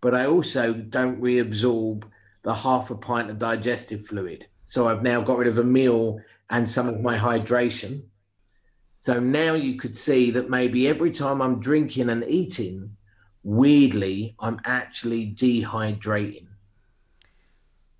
[0.00, 2.04] but I also don't reabsorb
[2.44, 4.46] the half a pint of digestive fluid.
[4.66, 8.04] So I've now got rid of a meal and some of my hydration.
[8.98, 12.96] So now you could see that maybe every time I'm drinking and eating,
[13.42, 16.46] weirdly, I'm actually dehydrating.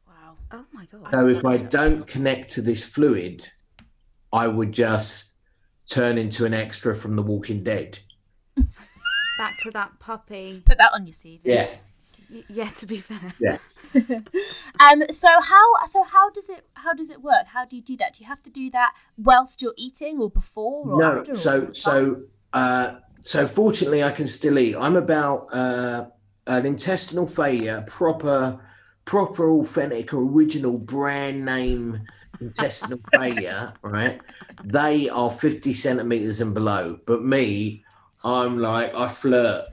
[0.06, 0.36] Wow.
[0.52, 1.10] Oh my god.
[1.10, 3.48] So if I don't connect to this fluid,
[4.32, 5.34] I would just
[5.88, 7.98] turn into an extra from The Walking Dead.
[8.56, 10.62] Back to that puppy.
[10.64, 11.40] Put that on your CV.
[11.44, 11.68] Yeah.
[12.28, 13.34] Yeah, to be fair.
[13.38, 13.58] Yeah.
[14.80, 15.04] Um.
[15.10, 17.46] So how so how does it how does it work?
[17.46, 18.14] How do you do that?
[18.14, 21.32] Do you have to do that whilst you're eating or before or No.
[21.32, 24.74] So so uh so fortunately I can still eat.
[24.74, 26.06] I'm about uh
[26.46, 28.60] an intestinal failure, proper
[29.04, 32.06] proper authentic original brand name
[32.40, 34.20] intestinal failure, right?
[34.64, 36.98] They are 50 centimeters and below.
[37.06, 37.84] But me,
[38.22, 39.66] I'm like I flirt.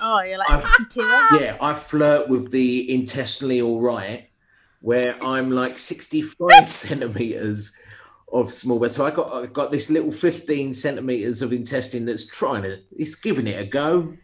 [0.00, 1.06] Oh, you're like fifty two.
[1.38, 4.28] Yeah, I flirt with the intestinally all right,
[4.80, 6.38] where I'm like 65
[6.72, 7.72] centimeters
[8.32, 8.88] of small bowel.
[8.88, 13.14] So I got I got this little 15 centimeters of intestine that's trying to it's
[13.14, 14.14] giving it a go.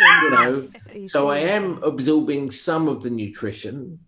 [0.00, 0.68] You know,
[1.04, 3.98] so I am absorbing some of the nutrition,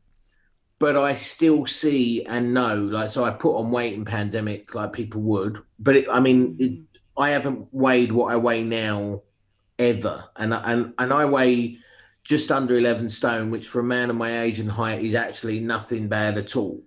[0.79, 2.77] but I still see and know.
[2.77, 5.59] Like, so I put on weight in pandemic, like people would.
[5.81, 9.23] But it, I mean, it, I haven't weighed what I weigh now
[9.81, 11.79] ever, and and and I weigh
[12.23, 15.59] just under 11 stone, which for a man of my age and height is actually
[15.59, 16.85] nothing bad at all.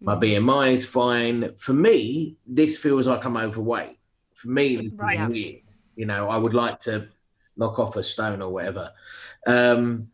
[0.00, 1.54] My BMI is fine.
[1.56, 3.98] For me, this feels like I'm overweight.
[4.34, 5.20] For me, this Right.
[5.20, 5.62] is weird.
[5.96, 7.08] You know, I would like to
[7.56, 8.92] knock off a stone or whatever.
[9.46, 10.08] Um,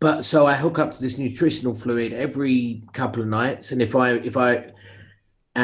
[0.00, 3.96] but so I hook up to this nutritional fluid every couple of nights, and if
[3.96, 4.72] I if I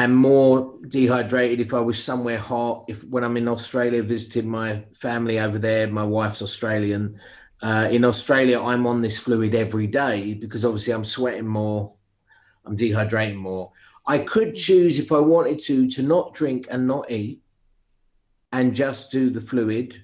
[0.03, 4.83] am more dehydrated, if I was somewhere hot, if when I'm in Australia visiting my
[4.93, 7.19] family over there, my wife's Australian.
[7.61, 11.93] Uh, in Australia, I'm on this fluid every day because obviously I'm sweating more,
[12.65, 13.71] I'm dehydrating more.
[14.05, 17.41] I could choose if I wanted to to not drink and not eat,
[18.51, 20.01] and just do the fluid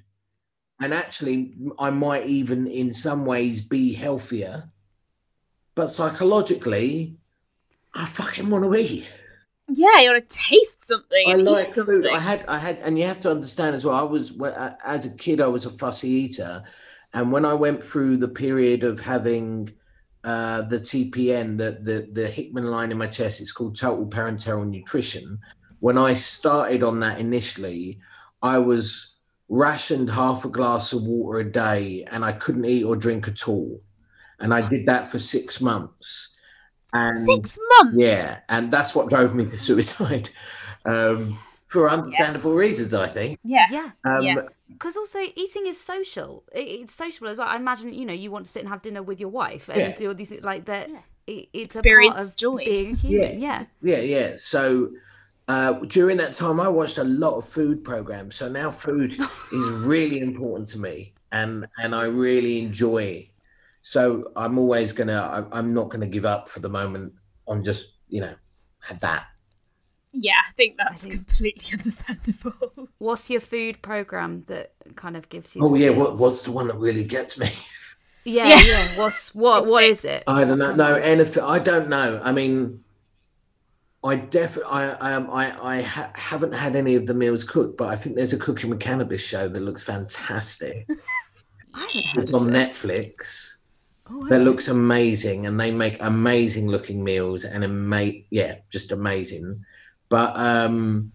[0.81, 4.69] and actually i might even in some ways be healthier
[5.75, 7.15] but psychologically
[7.93, 9.09] i fucking want to eat
[9.73, 11.23] Yeah, you want to taste something.
[11.27, 12.03] i and like eat something.
[12.03, 14.73] food i had i had and you have to understand as well i was uh,
[14.85, 16.63] as a kid i was a fussy eater
[17.13, 19.71] and when i went through the period of having
[20.23, 24.69] uh, the TPN, the, the the Hickman line in my chest, it's called total parenteral
[24.69, 25.39] nutrition.
[25.79, 27.99] When I started on that initially,
[28.41, 29.17] I was
[29.49, 33.47] rationed half a glass of water a day and I couldn't eat or drink at
[33.47, 33.81] all.
[34.39, 36.37] And I did that for six months.
[36.93, 37.97] And Six months.
[37.97, 40.29] yeah, and that's what drove me to suicide.
[40.83, 43.37] Um, for understandable reasons, I think.
[43.43, 43.67] Yeah.
[43.71, 43.91] Yeah.
[44.03, 44.41] Um, Yeah.
[44.67, 46.43] Because also eating is social.
[46.53, 47.47] It's social as well.
[47.47, 49.77] I imagine you know you want to sit and have dinner with your wife and
[49.77, 49.95] Yeah.
[49.95, 50.89] do all these like that.
[51.27, 52.65] It, it's Experience a part of joy.
[52.65, 53.39] being human.
[53.39, 53.65] Yeah.
[53.83, 54.33] Yeah, yeah.
[54.37, 54.89] So
[55.47, 58.35] uh, during that time, I watched a lot of food programs.
[58.37, 59.11] So now food
[59.53, 63.29] is really important to me, and and I really enjoy.
[63.81, 65.47] So I'm always gonna.
[65.51, 67.13] I, I'm not gonna give up for the moment
[67.47, 68.33] on just you know
[68.83, 69.25] had that.
[70.13, 72.87] Yeah, I think that's think- completely understandable.
[72.97, 75.63] What's your food program that kind of gives you?
[75.65, 76.19] Oh yeah, what, feels?
[76.19, 77.49] what's the one that really gets me?
[78.23, 78.61] Yeah, Yeah.
[78.63, 78.99] yeah.
[78.99, 79.65] What's what?
[79.65, 80.23] What is it?
[80.27, 80.75] I don't know.
[80.75, 81.43] No, anything.
[81.43, 82.21] I don't know.
[82.23, 82.83] I mean,
[84.03, 84.71] I definitely.
[84.71, 87.95] I I um, I, I ha- haven't had any of the meals cooked, but I
[87.95, 90.87] think there's a cooking with cannabis show that looks fantastic.
[91.73, 92.71] I haven't heard It's of on it.
[92.73, 93.53] Netflix.
[94.13, 99.63] Oh, That looks amazing, and they make amazing looking meals, and ama- yeah, just amazing.
[100.09, 101.13] But um,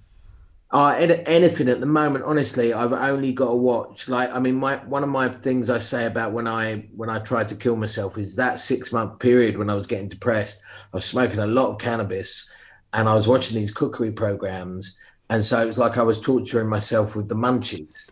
[0.70, 4.08] uh, anything at the moment, honestly, I've only got to watch.
[4.08, 7.18] Like, I mean, my one of my things I say about when I when I
[7.18, 10.62] tried to kill myself is that six month period when I was getting depressed.
[10.92, 12.48] I was smoking a lot of cannabis,
[12.94, 16.68] and I was watching these cookery programs, and so it was like I was torturing
[16.68, 18.10] myself with the munchies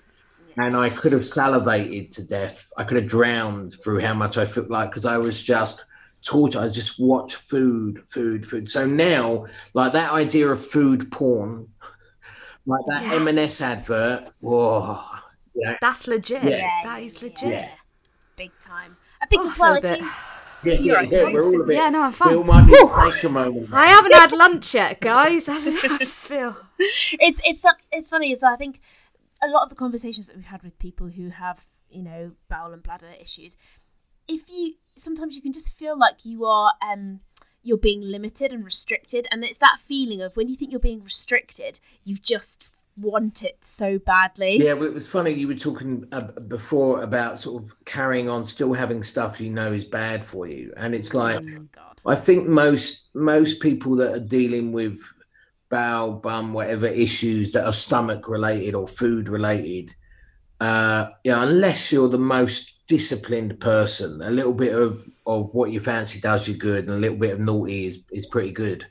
[0.56, 2.70] and I could have salivated to death.
[2.76, 5.84] I could have drowned through how much I felt like because I was just
[6.22, 6.60] tortured.
[6.60, 8.68] I just watched food, food, food.
[8.70, 11.68] So now, like that idea of food porn,
[12.66, 13.14] like that Yeah.
[13.14, 15.00] M&S advert, whoa,
[15.54, 16.42] yeah, That's legit.
[16.44, 16.80] Yeah.
[16.82, 17.48] That is legit.
[17.50, 17.70] Yeah.
[18.36, 18.96] Big time.
[19.22, 20.02] I think Oh, as well, I I a think
[20.64, 21.24] Yeah, yeah, yeah.
[21.30, 21.76] We're all a bit.
[21.76, 22.34] Yeah, no, I'm We fine.
[22.34, 23.68] all might need to take a moment.
[23.72, 25.48] I haven't had lunch yet, guys.
[25.48, 26.56] I just, I just feel.
[26.78, 28.52] it's it's it's funny as well.
[28.52, 28.80] I think
[29.44, 32.72] a lot of the conversations that we've had with people who have you know bowel
[32.72, 33.56] and bladder issues,
[34.28, 37.20] if you sometimes you can just feel like you are um
[37.62, 41.02] you're being limited and restricted, and it's that feeling of when you think you're being
[41.02, 44.58] restricted, you just want it so badly.
[44.58, 45.32] Yeah, well, it was funny.
[45.32, 49.72] You were talking uh, before about sort of carrying on, still having stuff you know
[49.72, 51.42] is bad for you, and it's like
[52.06, 52.12] Oh.
[52.12, 55.00] I think most most people that are dealing with
[55.74, 59.94] bowel, bum, whatever issues that are stomach related or food related,
[60.60, 65.80] uh, yeah, unless you're the most disciplined person, a little bit of of what you
[65.80, 68.86] fancy does you good, and a little bit of naughty is is pretty good.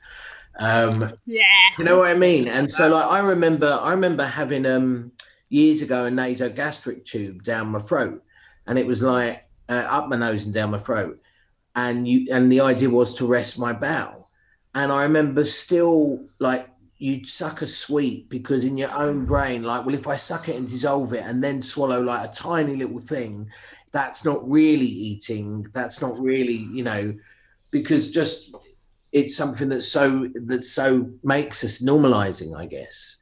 [0.59, 1.45] Um, Yeah.
[1.77, 2.47] you know what I mean?
[2.47, 5.11] And so like I remember I remember having um
[5.49, 8.21] years ago a nasogastric tube down my throat
[8.67, 11.19] and it was like uh, up my nose and down my throat
[11.75, 14.29] and you and the idea was to rest my bowel
[14.73, 16.67] and I remember still like
[17.03, 19.27] you'd suck a sweet because in your own mm.
[19.27, 22.33] brain like well if I suck it and dissolve it and then swallow like a
[22.33, 23.49] tiny little thing
[23.91, 27.13] that's not really eating that's not really you know
[27.71, 28.55] because just
[29.11, 33.17] it's something that's so that so makes us normalizing i guess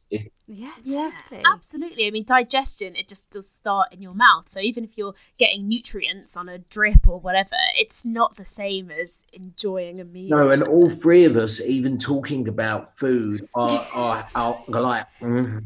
[0.47, 1.43] Yeah, Yeah, totally.
[1.53, 2.07] absolutely.
[2.07, 4.49] I mean, digestion, it just does start in your mouth.
[4.49, 8.91] So even if you're getting nutrients on a drip or whatever, it's not the same
[8.91, 10.29] as enjoying a meal.
[10.37, 15.63] no and all three of us even talking about food are are, are like mm,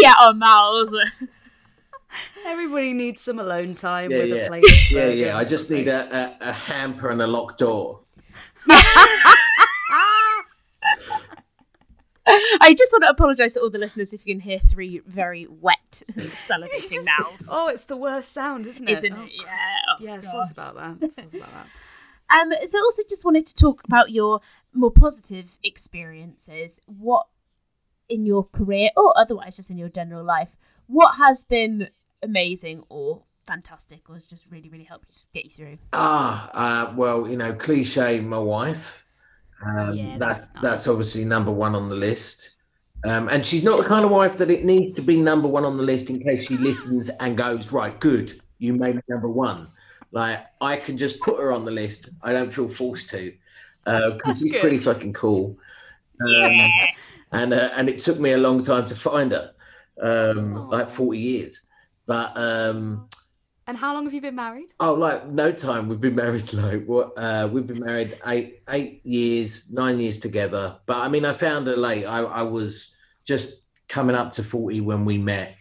[0.00, 0.94] yeah, our mouths.
[2.46, 4.36] Everybody needs some alone time Yeah, with yeah.
[4.36, 4.64] a plate.
[4.92, 8.00] yeah yeah i just need a, a, a hamper and a locked door
[12.26, 15.46] I just want to apologise to all the listeners if you can hear three very
[15.48, 17.48] wet, salivating mouths.
[17.50, 18.92] Oh, it's the worst sound, isn't it?
[18.92, 19.32] Isn't Oh, it?
[19.34, 19.46] Yeah.
[19.90, 20.24] Oh, Yeah, God.
[20.24, 21.12] sauce about that.
[21.12, 21.68] Sauce about that.
[22.30, 24.40] Um, so also just wanted to talk about your
[24.72, 26.80] more positive experiences.
[26.86, 27.26] What
[28.08, 30.56] in your career or otherwise just in your general life,
[30.86, 31.88] what has been
[32.22, 35.78] amazing or fantastic or has just really, really helped you get you through?
[35.92, 36.50] ah
[36.88, 39.03] uh, well you know cliche my wife
[39.66, 42.50] um, Yeah, that's that's that's obviously number one on the list.
[43.06, 45.64] Um, and she's not the kind of wife that it needs to be number one
[45.64, 49.28] on the list in case she listens and goes right good you made me number
[49.28, 49.68] one.
[50.10, 52.08] Like i can just put her on the list.
[52.22, 53.32] I don't feel forced to
[53.84, 54.60] because she's good.
[54.60, 55.58] pretty fucking cool.
[56.22, 56.68] Um, Yeah.
[57.32, 59.52] and uh, and it took me a long time to find her
[60.00, 61.66] um, like 40 years.
[62.06, 63.08] But um,
[63.66, 64.72] And how long have you been married?
[64.78, 65.88] Oh, like no time.
[65.88, 67.12] We've been married like what?
[67.16, 70.76] Uh, we've been married eight eight years, nine years together.
[70.86, 72.04] But I mean, I found her late.
[72.04, 72.94] I, I was
[73.24, 75.56] just coming up to forty when we met.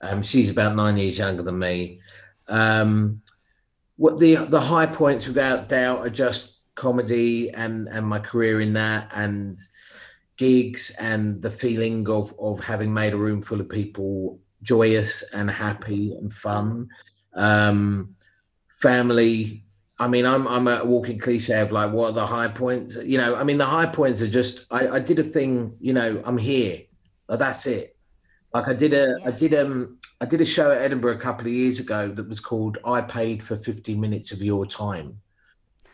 [0.00, 2.00] Um, she's about nine years younger than me.
[2.48, 3.22] Um,
[3.96, 8.74] what the the high points, without doubt, are just comedy and and my career in
[8.74, 9.58] that and
[10.36, 15.50] gigs and the feeling of of having made a room full of people joyous and
[15.50, 16.88] happy and fun
[17.34, 18.14] um
[18.68, 19.64] family
[19.98, 22.96] i mean i'm i'm a walking cliche of like what are the high points?
[22.96, 25.92] You know i mean the high points are just i i did a thing you
[25.92, 26.82] know i'm here
[27.28, 27.96] Like, that's it.
[28.52, 31.46] Like i did a i did um i did a show at edinburgh a couple
[31.46, 35.20] of years ago that was called i paid for 50 minutes of your time.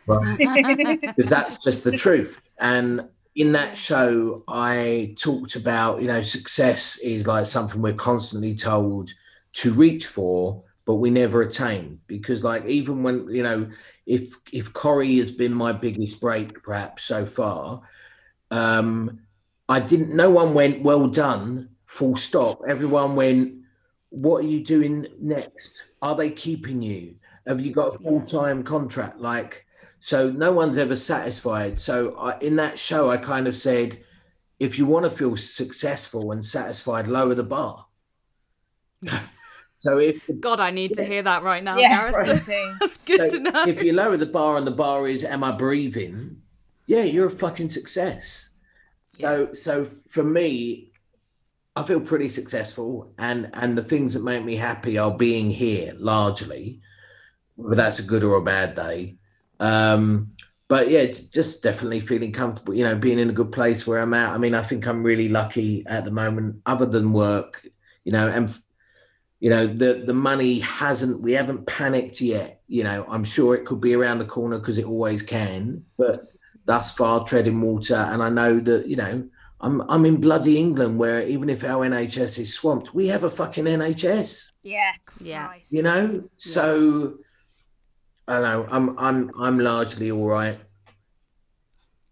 [0.07, 0.37] Right
[1.01, 2.41] because that's just the truth.
[2.59, 8.55] And in that show, I talked about, you know, success is like something we're constantly
[8.55, 9.11] told
[9.53, 11.99] to reach for, but we never attain.
[12.07, 13.69] Because, like, even when, you know,
[14.07, 17.81] if if Corrie has been my biggest break, perhaps so far,
[18.49, 19.19] um,
[19.69, 20.15] I didn't.
[20.15, 22.61] No one went, "Well done," full stop.
[22.67, 23.53] Everyone went,
[24.09, 25.83] "What are you doing next?
[26.01, 27.15] Are they keeping you?
[27.45, 29.65] Have you got a full time contract?" Like,
[29.99, 31.79] so no one's ever satisfied.
[31.79, 33.99] So I, in that show, I kind of said,
[34.59, 37.87] if you want to feel successful and satisfied, lower the bar.
[39.77, 42.47] so if God, I need to hear that right now, Yeah, Gareth.
[42.47, 42.73] me.
[42.81, 43.67] That's good so to know.
[43.67, 46.41] if you lower the bar and the bar is am I breathing?
[46.87, 48.49] Yeah, you're a fucking success.
[49.11, 50.91] So so for me,
[51.75, 55.93] I feel pretty successful and and the things that make me happy are being here
[55.97, 56.81] largely,
[57.55, 59.17] whether that's a good or a bad day.
[59.59, 60.31] Um
[60.69, 64.13] but yeah, just definitely feeling comfortable, you know, being in a good place where I'm
[64.13, 64.33] at.
[64.33, 67.65] I mean, I think I'm really lucky at the moment, other than work,
[68.03, 68.49] you know, and
[69.39, 73.65] you know the the money hasn't we haven't panicked yet you know i'm sure it
[73.65, 76.27] could be around the corner because it always can but
[76.65, 79.23] thus far treading water and i know that you know
[79.61, 83.29] i'm i'm in bloody england where even if our nhs is swamped we have a
[83.29, 85.53] fucking nhs Yeah, Yeah.
[85.71, 87.17] You know so
[88.27, 88.67] I don't know.
[88.69, 90.59] I'm I'm I'm largely all right.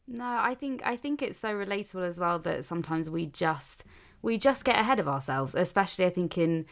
[0.08, 3.84] No, I think I think it's so relatable as well that sometimes we just
[4.22, 6.66] we just get ahead of ourselves, especially I think in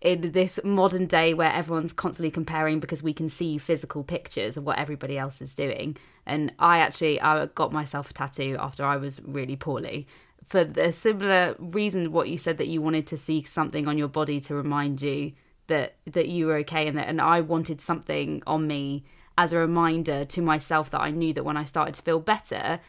[0.00, 4.64] in this modern day where everyone's constantly comparing because we can see physical pictures of
[4.64, 5.96] what everybody else is doing.
[6.24, 10.06] And I actually I got myself a tattoo after I was really poorly
[10.44, 14.08] for the similar reason what you said that you wanted to see something on your
[14.08, 15.32] body to remind you
[15.66, 19.04] that that you were okay and that and I wanted something on me
[19.36, 22.80] as a reminder to myself that I knew that when I started to feel better,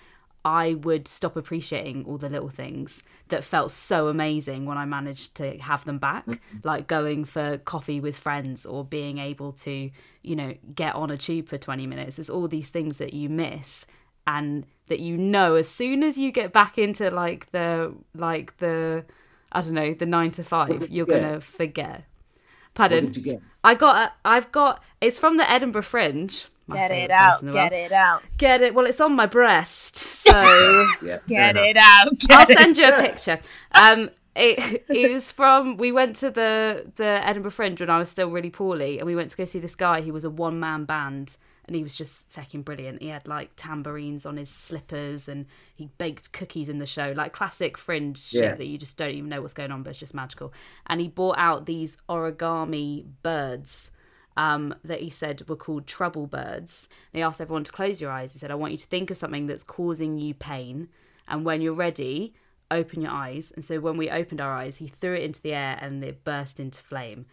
[0.45, 5.35] I would stop appreciating all the little things that felt so amazing when I managed
[5.35, 6.57] to have them back, mm-hmm.
[6.63, 9.91] like going for coffee with friends or being able to,
[10.23, 12.19] you know, get on a tube for 20 minutes.
[12.19, 13.85] It's all these things that you miss
[14.25, 19.05] and that you know as soon as you get back into like the like the
[19.51, 22.03] I don't know, the 9 to 5, you're going to forget.
[22.75, 23.05] Pardon?
[23.05, 23.41] did you get?
[23.63, 26.45] I got a, I've got it's from the Edinburgh Fringe.
[26.69, 27.41] My Get it out.
[27.41, 27.83] in the Get world.
[27.85, 28.23] it out.
[28.37, 28.73] Get it.
[28.73, 30.31] Well, it's on my breast, so
[31.01, 31.19] Yeah.
[31.27, 32.13] Get it out.
[32.31, 33.39] I'll send you a picture.
[33.73, 38.09] Um, it, it was from we went to the the Edinburgh Fringe when I was
[38.09, 40.01] still really poorly, and we went to go see this guy.
[40.01, 43.01] He was a one man band, and he was just fucking brilliant.
[43.01, 45.45] He had like tambourines on his slippers, and
[45.75, 49.29] he baked cookies in the show, like classic Fringe shit that you just don't even
[49.29, 50.53] know what's going on, but it's just magical.
[50.87, 53.91] And he brought out these origami birds
[54.39, 56.87] um, that he said were called trouble birds.
[57.11, 58.31] And he asked everyone to close your eyes.
[58.31, 60.87] He said, I want you to think of something that's causing you pain.
[61.27, 62.33] And when you're ready,
[62.71, 63.51] open your eyes.
[63.53, 66.23] And so when we opened our eyes, he threw it into the air and it
[66.23, 67.25] burst into flame.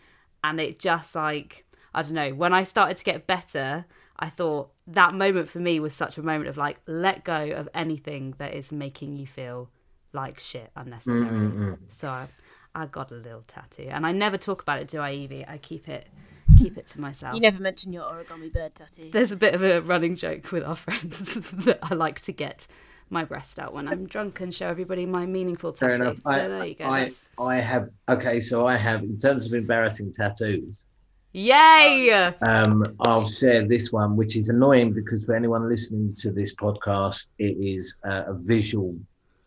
[0.42, 3.86] And it just like, I don't know, when I started to get better,
[4.18, 7.68] I thought that moment for me was such a moment of like, let go of
[7.72, 9.70] anything that is making you feel
[10.12, 11.30] like shit unnecessarily.
[11.30, 11.78] Mm, mm, mm.
[11.88, 12.26] So I,
[12.74, 13.86] I got a little tattoo.
[13.90, 15.44] And I never talk about it, do I, Evie?
[15.46, 16.08] I keep it.
[16.56, 17.34] Keep it to myself.
[17.34, 19.10] You never mentioned your origami bird tattoo.
[19.12, 22.66] There's a bit of a running joke with our friends that I like to get
[23.10, 26.02] my breast out when I'm drunk and show everybody my meaningful Fair tattoo.
[26.02, 26.16] enough.
[26.18, 26.84] So I, there you go.
[26.86, 30.88] I, I have okay, so I have in terms of embarrassing tattoos.
[31.32, 32.10] Yay!
[32.46, 37.26] Um, I'll share this one, which is annoying because for anyone listening to this podcast,
[37.38, 38.96] it is uh, a visual.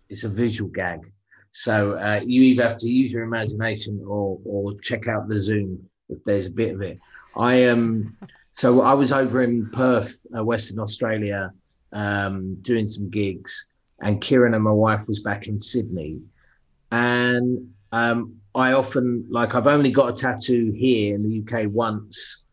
[0.10, 1.12] It's a visual gag.
[1.52, 5.90] So uh, you either have to use your imagination or or check out the Zoom
[6.10, 7.00] if there's a bit of it.
[7.36, 8.18] I am.
[8.52, 11.54] so I was over in Perth, uh, Western Australia,
[11.94, 16.20] um, doing some gigs, and Kiruna and my wife was back in Sydney,
[16.92, 22.46] and um, I often like I've only got a tattoo here in the UK once,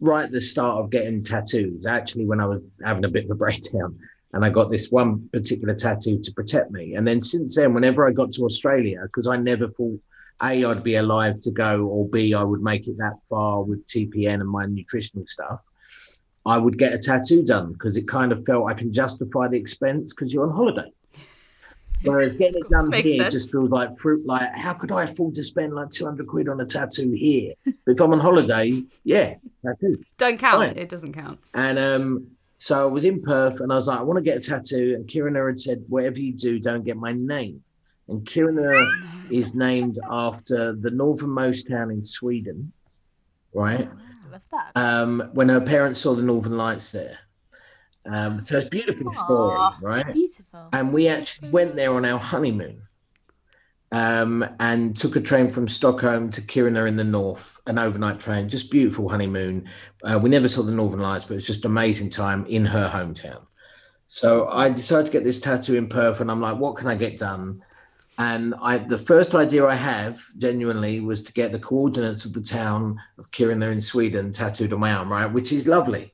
[0.00, 1.86] right at the start of getting tattoos.
[1.86, 3.98] Actually, when I was having a bit of a breakdown,
[4.32, 6.94] and I got this one particular tattoo to protect me.
[6.94, 10.00] And then since then, whenever I got to Australia, because I never thought
[10.42, 13.86] a I'd be alive to go, or b I would make it that far with
[13.86, 15.60] TPN and my nutritional stuff.
[16.46, 19.56] I would get a tattoo done because it kind of felt I can justify the
[19.56, 20.90] expense because you're on holiday.
[22.02, 23.32] Whereas getting it done here sense.
[23.32, 24.26] just feels like fruit.
[24.26, 27.52] Like, how could I afford to spend like 200 quid on a tattoo here?
[27.64, 30.04] But if I'm on holiday, yeah, tattoo.
[30.18, 30.66] Don't count.
[30.66, 30.76] Fine.
[30.76, 31.40] It doesn't count.
[31.54, 32.26] And um,
[32.58, 34.94] so I was in Perth and I was like, I want to get a tattoo.
[34.96, 37.62] And Kiruna had said, whatever you do, don't get my name.
[38.08, 38.86] And Kiruna
[39.30, 42.72] is named after the northernmost town in Sweden,
[43.54, 43.88] right?
[43.88, 44.72] I love that.
[44.74, 47.18] Um, when her parents saw the Northern Lights there.
[48.06, 50.12] Um, so it's a beautiful story, right?
[50.12, 50.68] Beautiful.
[50.74, 52.82] and we actually went there on our honeymoon
[53.90, 58.48] um, and took a train from Stockholm to Kiruna in the north, an overnight train,
[58.48, 59.68] just beautiful honeymoon.
[60.02, 62.90] Uh, we never saw the Northern Lights, but it was just amazing time in her
[62.90, 63.46] hometown.
[64.06, 66.96] So I decided to get this tattoo in Perth, and I'm like, what can I
[66.96, 67.62] get done?
[68.18, 72.42] And I, the first idea I have, genuinely, was to get the coordinates of the
[72.42, 75.26] town of Kiruna in Sweden tattooed on my arm, right?
[75.26, 76.12] Which is lovely.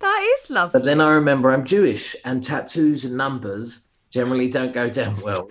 [0.00, 0.80] That is lovely.
[0.80, 5.48] But then I remember I'm Jewish and tattoos and numbers generally don't go down well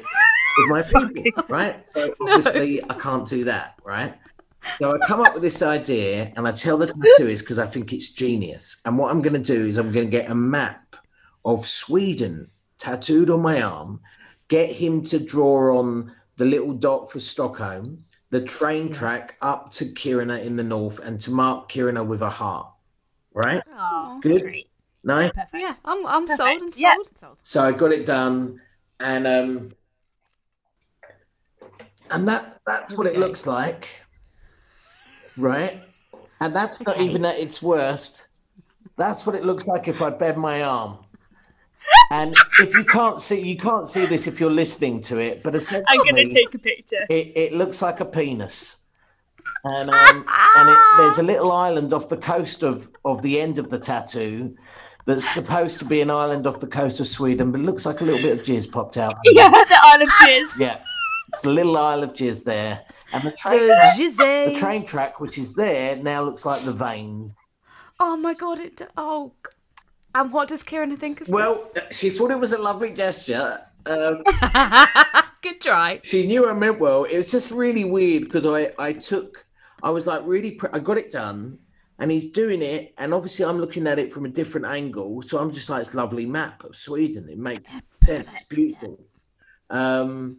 [0.69, 1.85] with my people, right?
[1.85, 4.17] So obviously I can't do that, right?
[4.79, 7.93] So I come up with this idea and I tell the tattooist because I think
[7.93, 8.77] it's genius.
[8.85, 10.95] And what I'm going to do is I'm going to get a map
[11.45, 14.01] of Sweden tattooed on my arm,
[14.47, 19.85] get him to draw on the little dot for Stockholm, the train track up to
[19.85, 22.67] Kiruna in the north, and to mark Kiruna with a heart,
[23.33, 23.61] right?
[23.73, 24.45] Aw, Good.
[24.45, 24.69] great.
[25.03, 25.31] Nice.
[25.53, 26.41] yeah, I'm, I'm sold.
[26.41, 26.77] I'm sold.
[26.77, 26.95] Yeah.
[27.19, 27.37] sold.
[27.39, 28.59] So I got it done,
[28.99, 29.71] and um,
[32.11, 33.87] and that that's what it looks like,
[35.37, 35.79] right?
[36.41, 38.27] And that's not even at its worst.
[38.97, 40.97] That's what it looks like if I bend my arm.
[42.11, 45.55] And if you can't see, you can't see this if you're listening to it, but
[45.55, 47.05] I'm gonna take a picture.
[47.09, 48.78] it, it looks like a penis.
[49.63, 50.25] and um,
[50.57, 53.80] and it, there's a little island off the coast of of the end of the
[53.80, 54.55] tattoo
[55.05, 58.01] that's supposed to be an island off the coast of Sweden, but it looks like
[58.01, 59.15] a little bit of jizz popped out.
[59.25, 60.59] Yeah, the Isle of Jizz.
[60.59, 60.80] Yeah,
[61.34, 63.75] it's a little isle of jizz there, and the train The
[64.15, 67.34] track, the train track which is there now looks like the veins.
[67.99, 68.59] Oh my god!
[68.59, 68.82] It.
[68.95, 69.34] Oh.
[70.18, 73.61] And what does Kiruna think of Well, she thought it was a lovely gesture.
[73.86, 74.24] Um.
[75.43, 76.01] Good try.
[76.03, 77.03] she knew I meant well.
[77.03, 79.45] It was just really weird because I I took
[79.84, 81.59] I was like really pr- I got it done,
[81.99, 85.38] and he's doing it, and obviously I'm looking at it from a different angle, so
[85.38, 87.30] I'm just like it's lovely map of Sweden.
[87.30, 89.05] It makes sense, beautiful.
[89.70, 90.38] Um,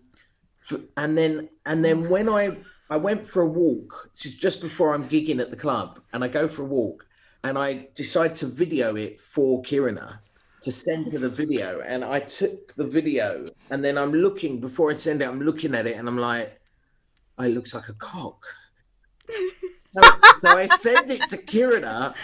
[0.97, 2.59] and then and then when I
[2.91, 6.25] I went for a walk, this is just before I'm gigging at the club, and
[6.25, 7.07] I go for a walk,
[7.45, 10.19] and I decide to video it for Kiruna
[10.63, 11.81] to send to the video.
[11.81, 15.75] And I took the video and then I'm looking before I send it I'm looking
[15.75, 16.61] at it and I'm like
[17.39, 18.45] oh, it looks like a cock.
[19.93, 20.03] So,
[20.41, 22.15] so I send it to Kiruna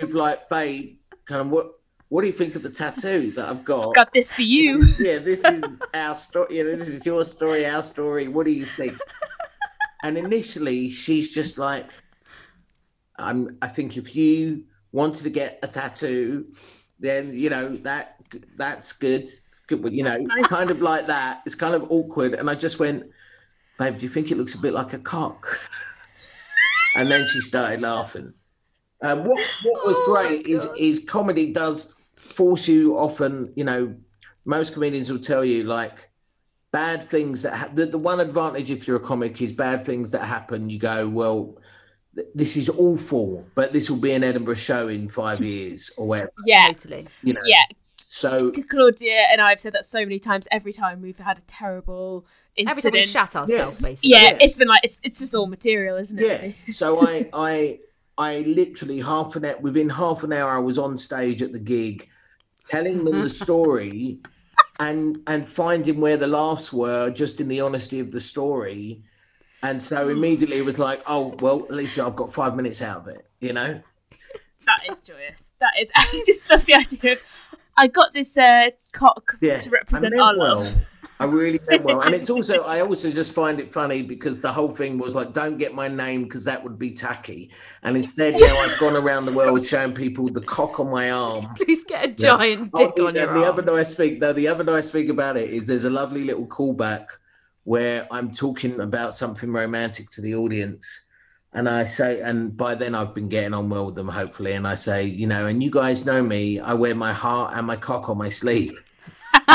[0.00, 1.72] with like babe kind of what
[2.08, 3.94] what do you think of the tattoo that I've got?
[3.94, 4.86] Got this for you.
[5.00, 8.28] yeah this is our story you know this is your story our story.
[8.28, 8.96] What do you think?
[10.02, 11.90] And initially she's just like
[13.18, 16.46] I'm I think if you wanted to get a tattoo
[16.98, 18.16] then you know that
[18.56, 19.28] that's good.
[19.66, 20.56] Good you know nice.
[20.56, 21.42] kind of like that.
[21.44, 22.34] It's kind of awkward.
[22.34, 23.04] And I just went
[23.78, 25.58] babe do you think it looks a bit like a cock?
[26.96, 28.32] And then she started laughing.
[29.02, 33.94] Um, what what was Oh great is is comedy does force you often you know
[34.46, 36.08] most comedians will tell you like
[36.72, 40.12] bad things that ha- the, the one advantage if you're a comic is bad things
[40.12, 40.70] that happen.
[40.70, 41.58] You go well
[42.34, 46.32] this is awful but this will be an edinburgh show in five years or whatever
[46.44, 47.06] Yeah, Totally.
[47.22, 47.62] you know yeah.
[48.06, 50.46] so Claudia and I have said that so many times.
[50.50, 52.24] Every time we've had a terrible
[52.56, 53.02] Every time incident.
[53.04, 53.82] we shat ourselves, Yes.
[53.82, 54.10] basically.
[54.10, 54.38] yeah, Yeah.
[54.40, 56.26] it's been like it's it's just all material, isn't it?
[56.26, 57.78] yeah so i i
[58.18, 61.58] i literally half an hour within half an hour i was on stage at the
[61.58, 62.08] gig
[62.68, 64.18] telling them the story
[64.80, 69.02] and and finding where the laughs were just in the honesty of the story
[69.62, 72.98] and so immediately it was like oh well at least i've got five minutes out
[73.02, 73.80] of it you know
[74.66, 75.52] That is joyous.
[75.60, 75.90] That is.
[75.96, 77.20] I just love the idea of.
[77.76, 80.58] I got this uh, cock yeah to represent our love.
[80.58, 80.84] well.
[81.20, 84.52] I really meant well, and it's also I also just find it funny because the
[84.52, 87.52] whole thing was like, don't get my name because that would be tacky,
[87.84, 91.46] and instead now I've gone around the world showing people the cock on my arm,
[91.56, 93.58] Please get a giant dick Oh, on the, your the arm.
[93.58, 96.46] other nice thing, though, the other nice thing about it is there's a lovely little
[96.48, 97.06] callback
[97.66, 100.86] where I'm talking about something romantic to the audience.
[101.52, 104.52] And I say, and by then I've been getting on well with them, hopefully.
[104.52, 107.66] And I say, you know, and you guys know me, I wear my heart and
[107.66, 108.80] my cock on my sleeve.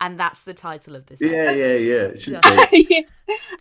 [0.00, 1.20] and that's the title of this.
[1.20, 1.58] Yeah, episode.
[1.58, 2.04] yeah, yeah.
[2.04, 2.32] it should
[2.88, 3.00] Yeah.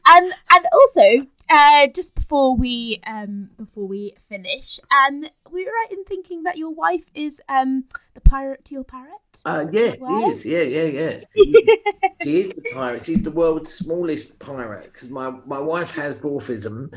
[0.07, 5.91] and and also uh, just before we um before we finish um we were right
[5.91, 7.83] in thinking that your wife is um
[8.13, 9.11] the pirate to your parrot
[9.45, 10.21] Uh, yeah, well?
[10.21, 10.45] she is.
[10.45, 11.15] Yeah, yeah, yeah.
[11.33, 11.79] She is,
[12.23, 13.05] she is the pirate.
[13.05, 16.93] She's the world's smallest pirate because my, my wife has dwarfism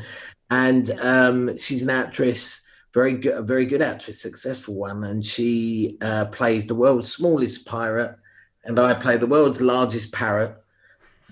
[0.51, 2.61] and um, she's an actress,
[2.93, 5.03] very good, a very good actress, successful one.
[5.03, 8.15] And she uh, plays the world's smallest pirate
[8.63, 10.55] and I play the world's largest parrot.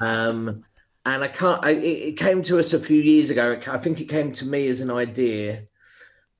[0.02, 0.64] Um,
[1.06, 3.60] and I can't, I, it, came to us a few years ago.
[3.68, 5.64] I think it came to me as an idea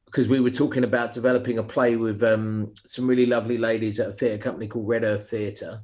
[0.06, 4.10] because we were talking about developing a play with um, some really lovely ladies at
[4.10, 5.82] a theatre company called Red Earth Theatre,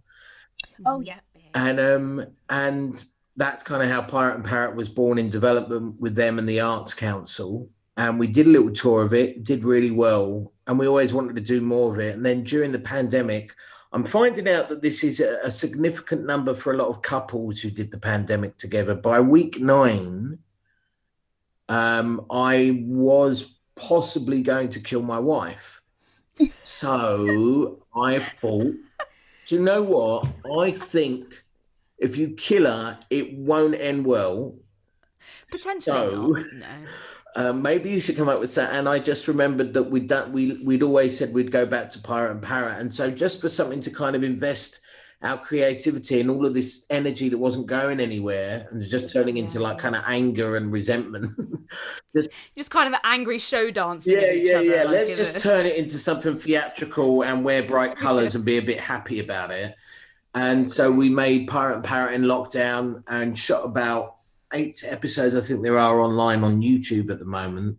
[0.85, 1.19] oh yeah
[1.53, 3.03] and um, and
[3.35, 6.59] that's kind of how Pirate and Parrot was born in development with them and the
[6.59, 7.69] Arts Council.
[7.95, 11.35] And we did a little tour of it, did really well, and we always wanted
[11.35, 12.15] to do more of it.
[12.15, 13.53] And then during the pandemic,
[13.91, 17.59] I'm finding out that this is a, a significant number for a lot of couples
[17.59, 18.93] who did the pandemic together.
[18.93, 20.39] By week nine,
[21.67, 25.81] um, I was possibly going to kill my wife.
[26.63, 28.75] So I thought,
[29.47, 30.27] do you know what?
[30.59, 31.43] I think
[31.97, 34.55] if you kill her, it won't end well.
[35.51, 35.81] Potentially
[36.11, 36.53] So- not.
[36.53, 36.67] No.
[37.35, 38.73] Um, maybe you should come up with that.
[38.73, 41.99] And I just remembered that we'd done, we we'd always said we'd go back to
[41.99, 44.79] Pirate and Parrot, and so just for something to kind of invest
[45.21, 49.35] our creativity and all of this energy that wasn't going anywhere and was just turning
[49.35, 51.35] into like kind of anger and resentment.
[52.15, 54.13] just Just kind of angry show dancing.
[54.13, 54.83] yeah, yeah, other, yeah.
[54.83, 58.61] like, Let's just turn it into something theatrical and wear bright colours and be a
[58.61, 59.75] bit happy about it.
[60.33, 64.15] And so we made Pirate and Parrot in lockdown and shot about
[64.53, 65.35] eight episodes.
[65.35, 67.77] I think there are online on YouTube at the moment.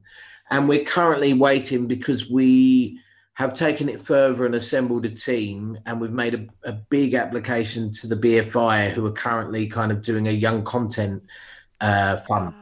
[0.50, 3.00] And we're currently waiting because we
[3.34, 5.78] have taken it further and assembled a team.
[5.86, 10.02] And we've made a, a big application to the BFI, who are currently kind of
[10.02, 11.22] doing a young content
[11.80, 12.54] uh, fun.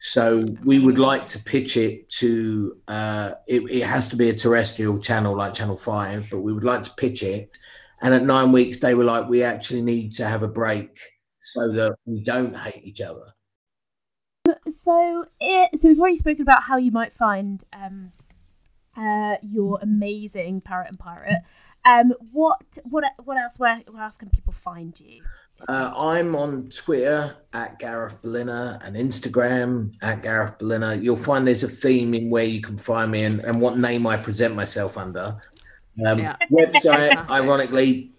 [0.00, 2.76] So we would like to pitch it to.
[2.86, 6.64] Uh, it, it has to be a terrestrial channel like Channel Five, but we would
[6.64, 7.56] like to pitch it.
[8.02, 10.98] And at nine weeks, they were like, "We actually need to have a break
[11.52, 13.34] so that we don't hate each other."
[14.84, 18.12] So, it, so we've already spoken about how you might find um,
[18.96, 21.40] uh, your amazing parrot and pirate.
[21.86, 23.58] Um, what what what else?
[23.58, 25.22] Where, where else can people find you?
[25.68, 30.94] Uh, I'm on Twitter at Gareth Berliner and Instagram at Gareth Berliner.
[30.94, 34.06] You'll find there's a theme in where you can find me and, and what name
[34.06, 35.40] I present myself under.
[36.04, 36.36] Um, Yeah.
[36.50, 36.82] Website,
[37.12, 37.30] Classic.
[37.30, 38.12] ironically,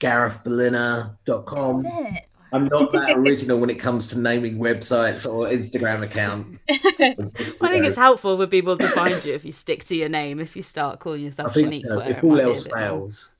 [0.00, 1.82] garethberliner.com.
[1.82, 2.24] That's it.
[2.54, 6.60] I'm not that original when it comes to naming websites or Instagram accounts.
[6.68, 10.38] I think it's helpful for people to find you if you stick to your name.
[10.38, 11.98] If you start calling yourself think Shaniqua, so.
[12.00, 13.34] If all might be a else fails.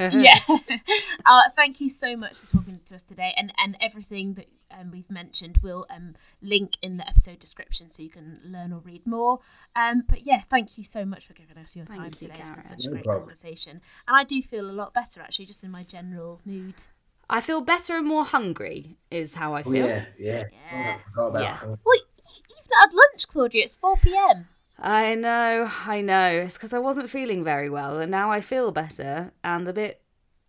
[0.00, 0.38] yeah.
[1.26, 4.90] uh, thank you so much for talking to us today, and and everything that um,
[4.90, 9.06] we've mentioned will um, link in the episode description, so you can learn or read
[9.06, 9.38] more.
[9.76, 12.34] Um, but yeah, thank you so much for giving us your Thank time you, today.
[12.40, 12.66] It's been Gareth.
[12.66, 13.22] such a great problem.
[13.22, 16.82] conversation, and I do feel a lot better actually, just in my general mood.
[17.28, 18.96] I feel better and more hungry.
[19.10, 19.86] Is how I Oh, feel.
[19.86, 20.44] yeah, yeah.
[20.72, 21.54] Oh, I forgot about Yeah.
[21.56, 21.78] hunger.
[21.84, 23.62] Well, you've not had lunch, Claudia.
[23.62, 24.48] It's four p.m.
[24.78, 26.42] I know, I know.
[26.44, 30.00] It's because I wasn't feeling very well, and now I feel better and a bit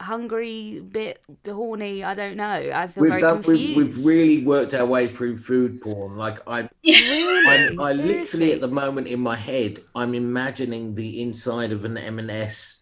[0.01, 2.03] hungry, bit horny.
[2.03, 2.71] I don't know.
[2.73, 3.43] I feel We've very done.
[3.43, 3.77] confused.
[3.77, 6.17] We've, we've really worked our way through food porn.
[6.17, 6.67] Like I,
[7.47, 11.97] I'm, I literally at the moment in my head, I'm imagining the inside of an
[11.97, 12.81] M&S.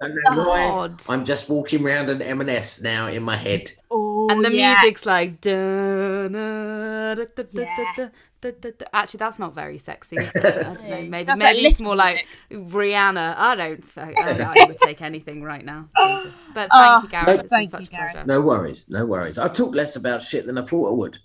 [0.00, 0.90] Don't know why.
[1.08, 3.72] I'm just walking around an M&S now in my head.
[3.90, 4.72] Oh, and the yeah.
[4.80, 5.40] music's like.
[5.42, 7.94] da, na, da, da, da, da, Yeah.
[7.96, 8.08] da,
[8.40, 8.86] da, da, da.
[8.94, 10.18] Actually, that's not very sexy.
[10.18, 11.02] I don't know.
[11.02, 13.34] Maybe That's like maybe it's lift more like Rihanna.
[13.36, 13.84] I don't.
[13.98, 15.88] I, I would take anything right now.
[15.98, 16.34] Jesus.
[16.54, 17.40] But ah, thank Oh, you, Gareth.
[17.44, 18.12] It's thank been you, such a Gareth.
[18.12, 18.26] pleasure.
[18.26, 19.36] No worries, no worries.
[19.36, 21.18] I've talked less about shit than I thought I would.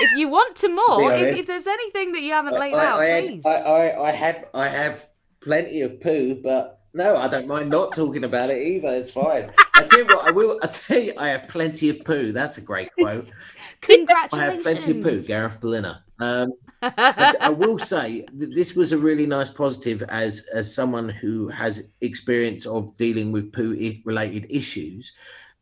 [0.00, 3.00] If you want to more, if, if there's anything that you haven't laid I, out,
[3.00, 3.46] I, please.
[3.46, 5.06] I, I, I had, I have
[5.40, 8.88] plenty of poo, but no, I don't mind not talking about it either.
[8.94, 9.50] It's fine.
[9.74, 10.58] I tell you what, I will.
[10.62, 12.32] I tell you, I have plenty of poo.
[12.32, 13.28] That's a great quote.
[13.80, 14.32] Congratulations.
[14.34, 16.02] I have plenty of poo, Gareth Berliner.
[16.20, 21.08] Um, I, I will say that this was a really nice positive as as someone
[21.08, 25.12] who has experience of dealing with poo i- related issues.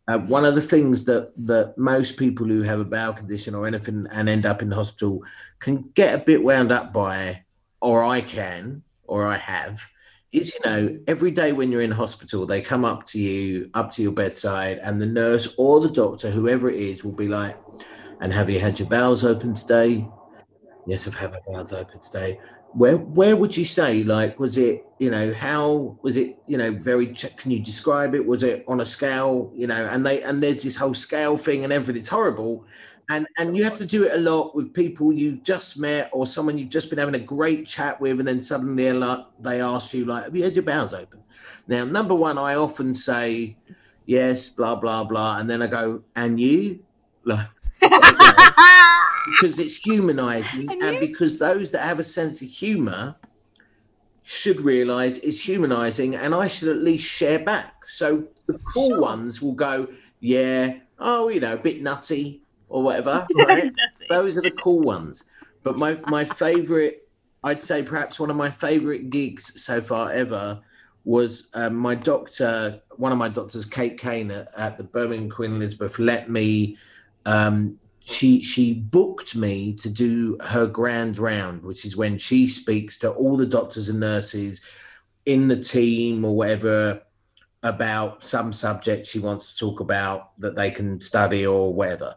[0.08, 3.66] Uh, one of the things that that most people who have a bowel condition or
[3.66, 5.22] anything and end up in the hospital
[5.60, 7.44] can get a bit wound up by,
[7.80, 9.80] or I can, or I have,
[10.32, 13.90] is you know every day when you're in hospital they come up to you up
[13.90, 17.56] to your bedside and the nurse or the doctor whoever it is will be like
[18.20, 20.06] and have you had your bowels open today?
[20.86, 22.38] Yes i've had my bowels open today.
[22.72, 26.70] Where where would you say like was it you know how was it you know
[26.72, 28.24] very can you describe it?
[28.24, 31.64] Was it on a scale you know and they and there's this whole scale thing
[31.64, 32.64] and everything it's horrible
[33.10, 36.26] and and you have to do it a lot with people you've just met or
[36.26, 39.60] someone you've just been having a great chat with and then suddenly they're like, they
[39.60, 41.20] ask you like have you had your bowels open?
[41.66, 43.56] Now number one i often say
[44.06, 46.80] yes blah blah blah and then i go and you?
[47.24, 47.48] Like
[47.80, 53.16] because it's humanizing and, because those that have a sense of humor
[54.22, 57.84] should realize it's humanizing and I should at least share back.
[57.86, 59.88] So the cool ones will go,
[60.20, 62.39] yeah, oh, you know, a bit nutty
[62.70, 63.72] or whatever, right?
[64.08, 65.24] those are the cool ones.
[65.62, 67.08] But my, my favorite,
[67.44, 70.60] I'd say perhaps one of my favorite gigs so far ever
[71.04, 75.52] was um, my doctor, one of my doctors, Kate Kane at, at the Birmingham Queen
[75.52, 76.76] Elizabeth, let me
[77.26, 82.98] um, she she booked me to do her grand round, which is when she speaks
[82.98, 84.62] to all the doctors and nurses
[85.26, 87.02] in the team or whatever
[87.62, 92.14] about some subject she wants to talk about that they can study or whatever.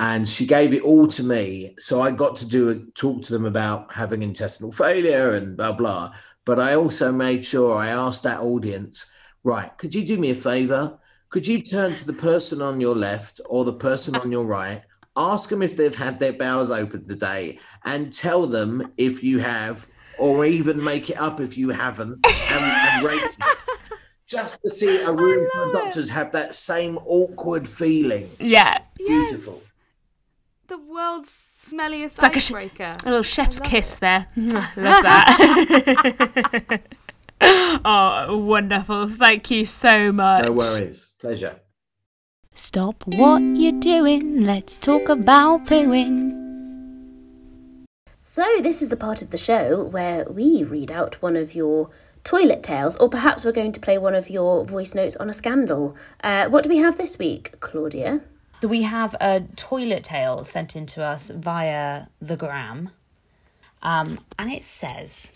[0.00, 3.32] And she gave it all to me, so I got to do a, talk to
[3.32, 6.12] them about having intestinal failure and blah blah.
[6.44, 9.06] But I also made sure I asked that audience,
[9.44, 9.76] right?
[9.78, 10.98] Could you do me a favor?
[11.28, 14.82] Could you turn to the person on your left or the person on your right?
[15.16, 19.86] Ask them if they've had their bowels open today and tell them if you have,
[20.18, 23.36] or even make it up if you haven't, and, and rate it.
[24.26, 28.30] Just to see a room full of doctors have that same awkward feeling.
[28.38, 28.78] Yeah.
[28.96, 29.60] Beautiful.
[30.72, 31.28] The world's
[31.68, 34.26] smelliest it's like a sh- A little chef's love kiss there.
[34.36, 36.80] Love that.
[37.84, 39.10] oh, wonderful.
[39.10, 40.46] Thank you so much.
[40.46, 41.10] No worries.
[41.20, 41.60] Pleasure.
[42.54, 46.38] Stop what you're doing, let's talk about pooing.
[48.22, 51.90] So, this is the part of the show where we read out one of your
[52.24, 55.34] toilet tales, or perhaps we're going to play one of your voice notes on a
[55.34, 55.94] scandal.
[56.24, 58.22] Uh, what do we have this week, Claudia?
[58.62, 62.90] So we have a toilet tale sent in to us via the gram.
[63.82, 65.32] Um, and it says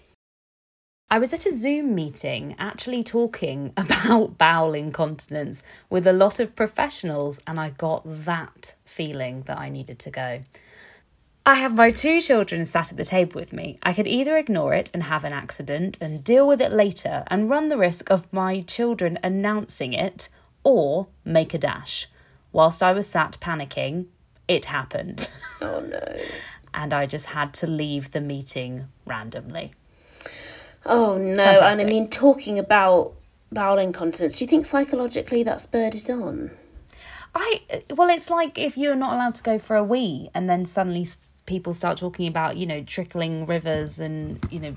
[1.10, 6.54] I was at a Zoom meeting actually talking about bowel incontinence with a lot of
[6.54, 10.42] professionals, and I got that feeling that I needed to go.
[11.44, 13.76] I have my two children sat at the table with me.
[13.82, 17.50] I could either ignore it and have an accident and deal with it later and
[17.50, 20.28] run the risk of my children announcing it,
[20.62, 22.06] or make a dash.
[22.56, 24.06] Whilst I was sat panicking,
[24.48, 25.30] it happened.
[25.58, 26.18] Oh no.
[26.74, 29.72] and I just had to leave the meeting randomly.
[30.84, 31.44] Oh no.
[31.44, 33.14] And I mean, talking about
[33.50, 36.50] bowel incontinence, do you think psychologically that spurred it on?
[37.34, 37.62] I
[37.94, 41.06] well, it's like if you're not allowed to go for a wee, and then suddenly
[41.46, 44.74] people start talking about you know trickling rivers and you know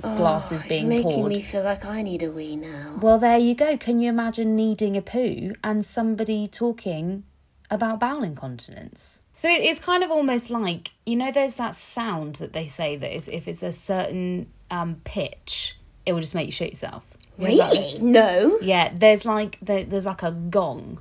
[0.00, 1.32] glasses being You're making poured.
[1.32, 2.98] me feel like I need a wee now.
[3.00, 3.76] Well, there you go.
[3.76, 7.24] Can you imagine needing a poo and somebody talking
[7.70, 9.22] about bowel incontinence?
[9.34, 12.96] So it, it's kind of almost like you know, there's that sound that they say
[12.96, 15.76] that is if it's a certain um, pitch,
[16.06, 17.04] it will just make you shit yourself.
[17.38, 17.76] You know Really?
[17.78, 18.02] this?
[18.02, 18.58] No.
[18.60, 20.98] Yeah, there's like there, there's like a gong,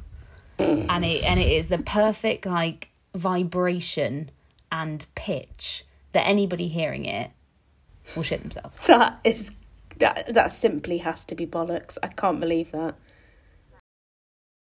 [0.57, 4.31] and it and it is the perfect like vibration
[4.71, 7.31] and pitch that anybody hearing it
[8.15, 8.81] will shit themselves.
[8.87, 9.51] That is
[9.99, 11.97] that that simply has to be bollocks.
[12.01, 12.95] I can't believe that.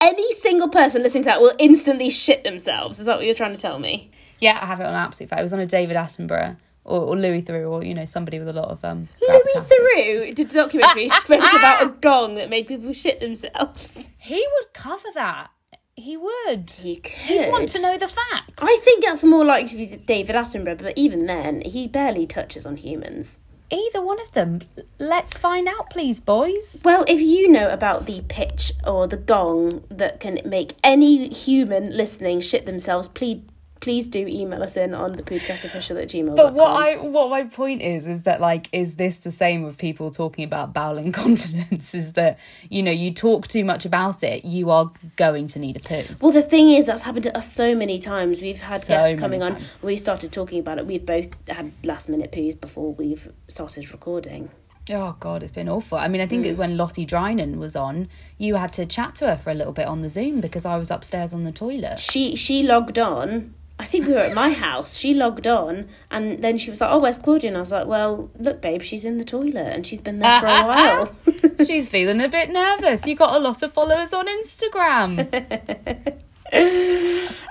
[0.02, 3.00] Any single person listening to that will instantly shit themselves.
[3.00, 4.12] Is that what you're trying to tell me?
[4.40, 5.40] Yeah, I have it on absolute fact.
[5.40, 8.50] It was on a David Attenborough or, or Louis Theroux or you know somebody with
[8.50, 9.08] a lot of um.
[9.22, 9.44] Louis.
[9.56, 14.10] Theroux did a documentary spoke about a gong that made people shit themselves.
[14.18, 15.50] He would cover that.
[15.96, 16.72] He would.
[16.72, 17.14] He could.
[17.14, 18.64] He'd want to know the facts.
[18.64, 22.66] I think that's more likely to be David Attenborough, but even then, he barely touches
[22.66, 23.40] on humans.
[23.70, 24.62] Either one of them.
[25.00, 26.82] Let's find out, please, boys.
[26.84, 31.96] Well, if you know about the pitch or the gong that can make any human
[31.96, 33.42] listening shit themselves, please
[33.84, 36.38] please do email us in on the podcastofficial at gmail.
[36.38, 39.78] But what I what my point is is that like is this the same with
[39.78, 41.94] people talking about bowel incontinence?
[41.94, 45.76] Is that you know you talk too much about it, you are going to need
[45.76, 46.04] a poo.
[46.22, 48.42] Well, the thing is, that's happened to us so many times.
[48.42, 49.58] We've had So guests coming on.
[49.82, 50.88] We started talking about it.
[50.88, 54.50] We've both had last minute poos before we've started recording.
[54.90, 55.98] Oh god, it's been awful.
[55.98, 56.56] I mean, I think mm.
[56.56, 58.08] when Lottie Drynan was on,
[58.38, 60.78] you had to chat to her for a little bit on the Zoom because I
[60.78, 62.00] was upstairs on the toilet.
[62.00, 63.54] She she logged on.
[63.80, 64.96] I think we were at my house.
[64.98, 67.88] She logged on, and then she was like, "Oh, where's Claudia?" And I was like,
[67.88, 71.16] "Well, look, babe, she's in the toilet, and she's been there for a while."
[71.66, 73.06] She's feeling a bit nervous.
[73.08, 76.20] You got a lot of followers on Instagram.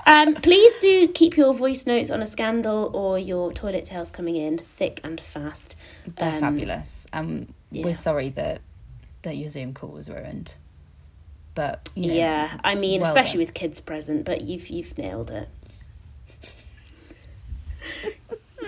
[0.05, 4.35] Um, please do keep your voice notes on a scandal or your toilet tales coming
[4.37, 5.75] in thick and fast.
[6.15, 7.05] They're Um, fabulous.
[7.11, 7.83] Um, yeah.
[7.83, 8.61] we're sorry that
[9.23, 10.55] that your Zoom call was ruined,
[11.55, 13.47] but you know, Yeah, I mean, well especially done.
[13.47, 15.49] with kids present, but you've you've nailed it.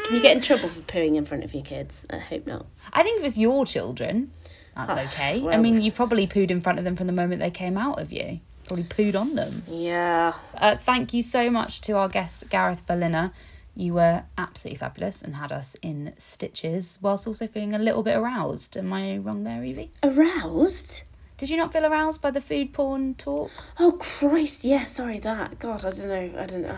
[0.06, 2.06] Can you get in trouble for pooing in front of your kids?
[2.12, 2.68] I hope not.
[2.93, 4.32] I think if it's your children,
[4.76, 5.43] that's okay.
[5.47, 7.99] I mean, you probably pooed in front of them from the moment they came out
[7.99, 8.39] of you.
[8.68, 9.64] Probably pooed on them.
[9.68, 10.34] Yeah.
[10.56, 13.32] Uh, thank you so much to our guest Gareth Berliner.
[13.74, 18.16] You were absolutely fabulous and had us in stitches, whilst also feeling a little bit
[18.16, 18.78] aroused.
[18.78, 19.91] Am I wrong there, Evie?
[20.03, 21.01] Aroused?
[21.38, 23.51] Did you not feel aroused by the food porn talk?
[23.77, 24.63] Oh Christ!
[24.63, 25.59] Yeah, sorry that.
[25.59, 26.41] God, I don't know.
[26.41, 26.77] I don't know.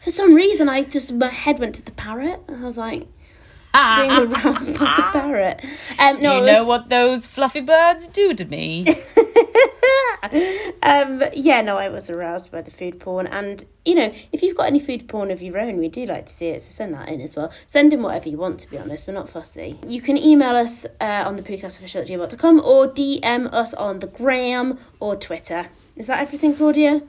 [0.00, 3.08] For some reason, I just my head went to the parrot, I was like
[3.72, 5.64] being aroused by the parrot.
[5.98, 8.86] Um, no, you it was- know what those fluffy birds do to me.
[10.82, 14.56] um, yeah, no, I was aroused by the food porn, and you know, if you've
[14.56, 16.60] got any food porn of your own, we do like to see it.
[16.62, 17.52] So send that in as well.
[17.66, 18.60] Send in whatever you want.
[18.60, 19.78] To be honest, we're not fussy.
[19.86, 24.06] You can email us uh, on the podcastofficial at gmail.com or DM us on the
[24.08, 25.68] gram or Twitter.
[25.96, 27.02] Is that everything, Claudia?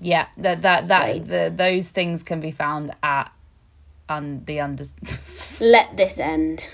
[0.00, 3.30] yeah, that that that the, those things can be found at
[4.18, 4.84] um, the under.
[5.60, 6.68] Let this end.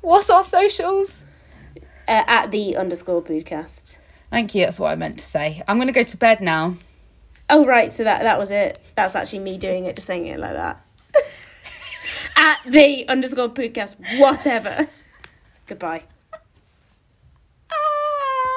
[0.00, 1.24] What's our socials?
[2.06, 3.96] Uh, at the underscore podcast.
[4.30, 4.64] Thank you.
[4.64, 5.62] That's what I meant to say.
[5.66, 6.76] I'm going to go to bed now.
[7.48, 8.80] Oh right, so that that was it.
[8.94, 10.84] That's actually me doing it, just saying it like that.
[12.36, 14.88] At the underscore podcast, whatever.
[15.66, 16.04] Goodbye.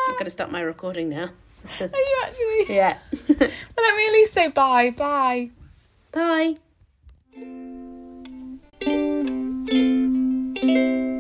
[0.07, 1.29] I'm gonna stop my recording now.
[1.81, 2.75] Are you actually?
[2.75, 2.97] Yeah.
[3.39, 4.91] Well, let me at least say bye.
[4.91, 5.51] Bye.
[6.11, 6.57] Bye.
[7.37, 7.51] thank
[10.63, 11.16] you.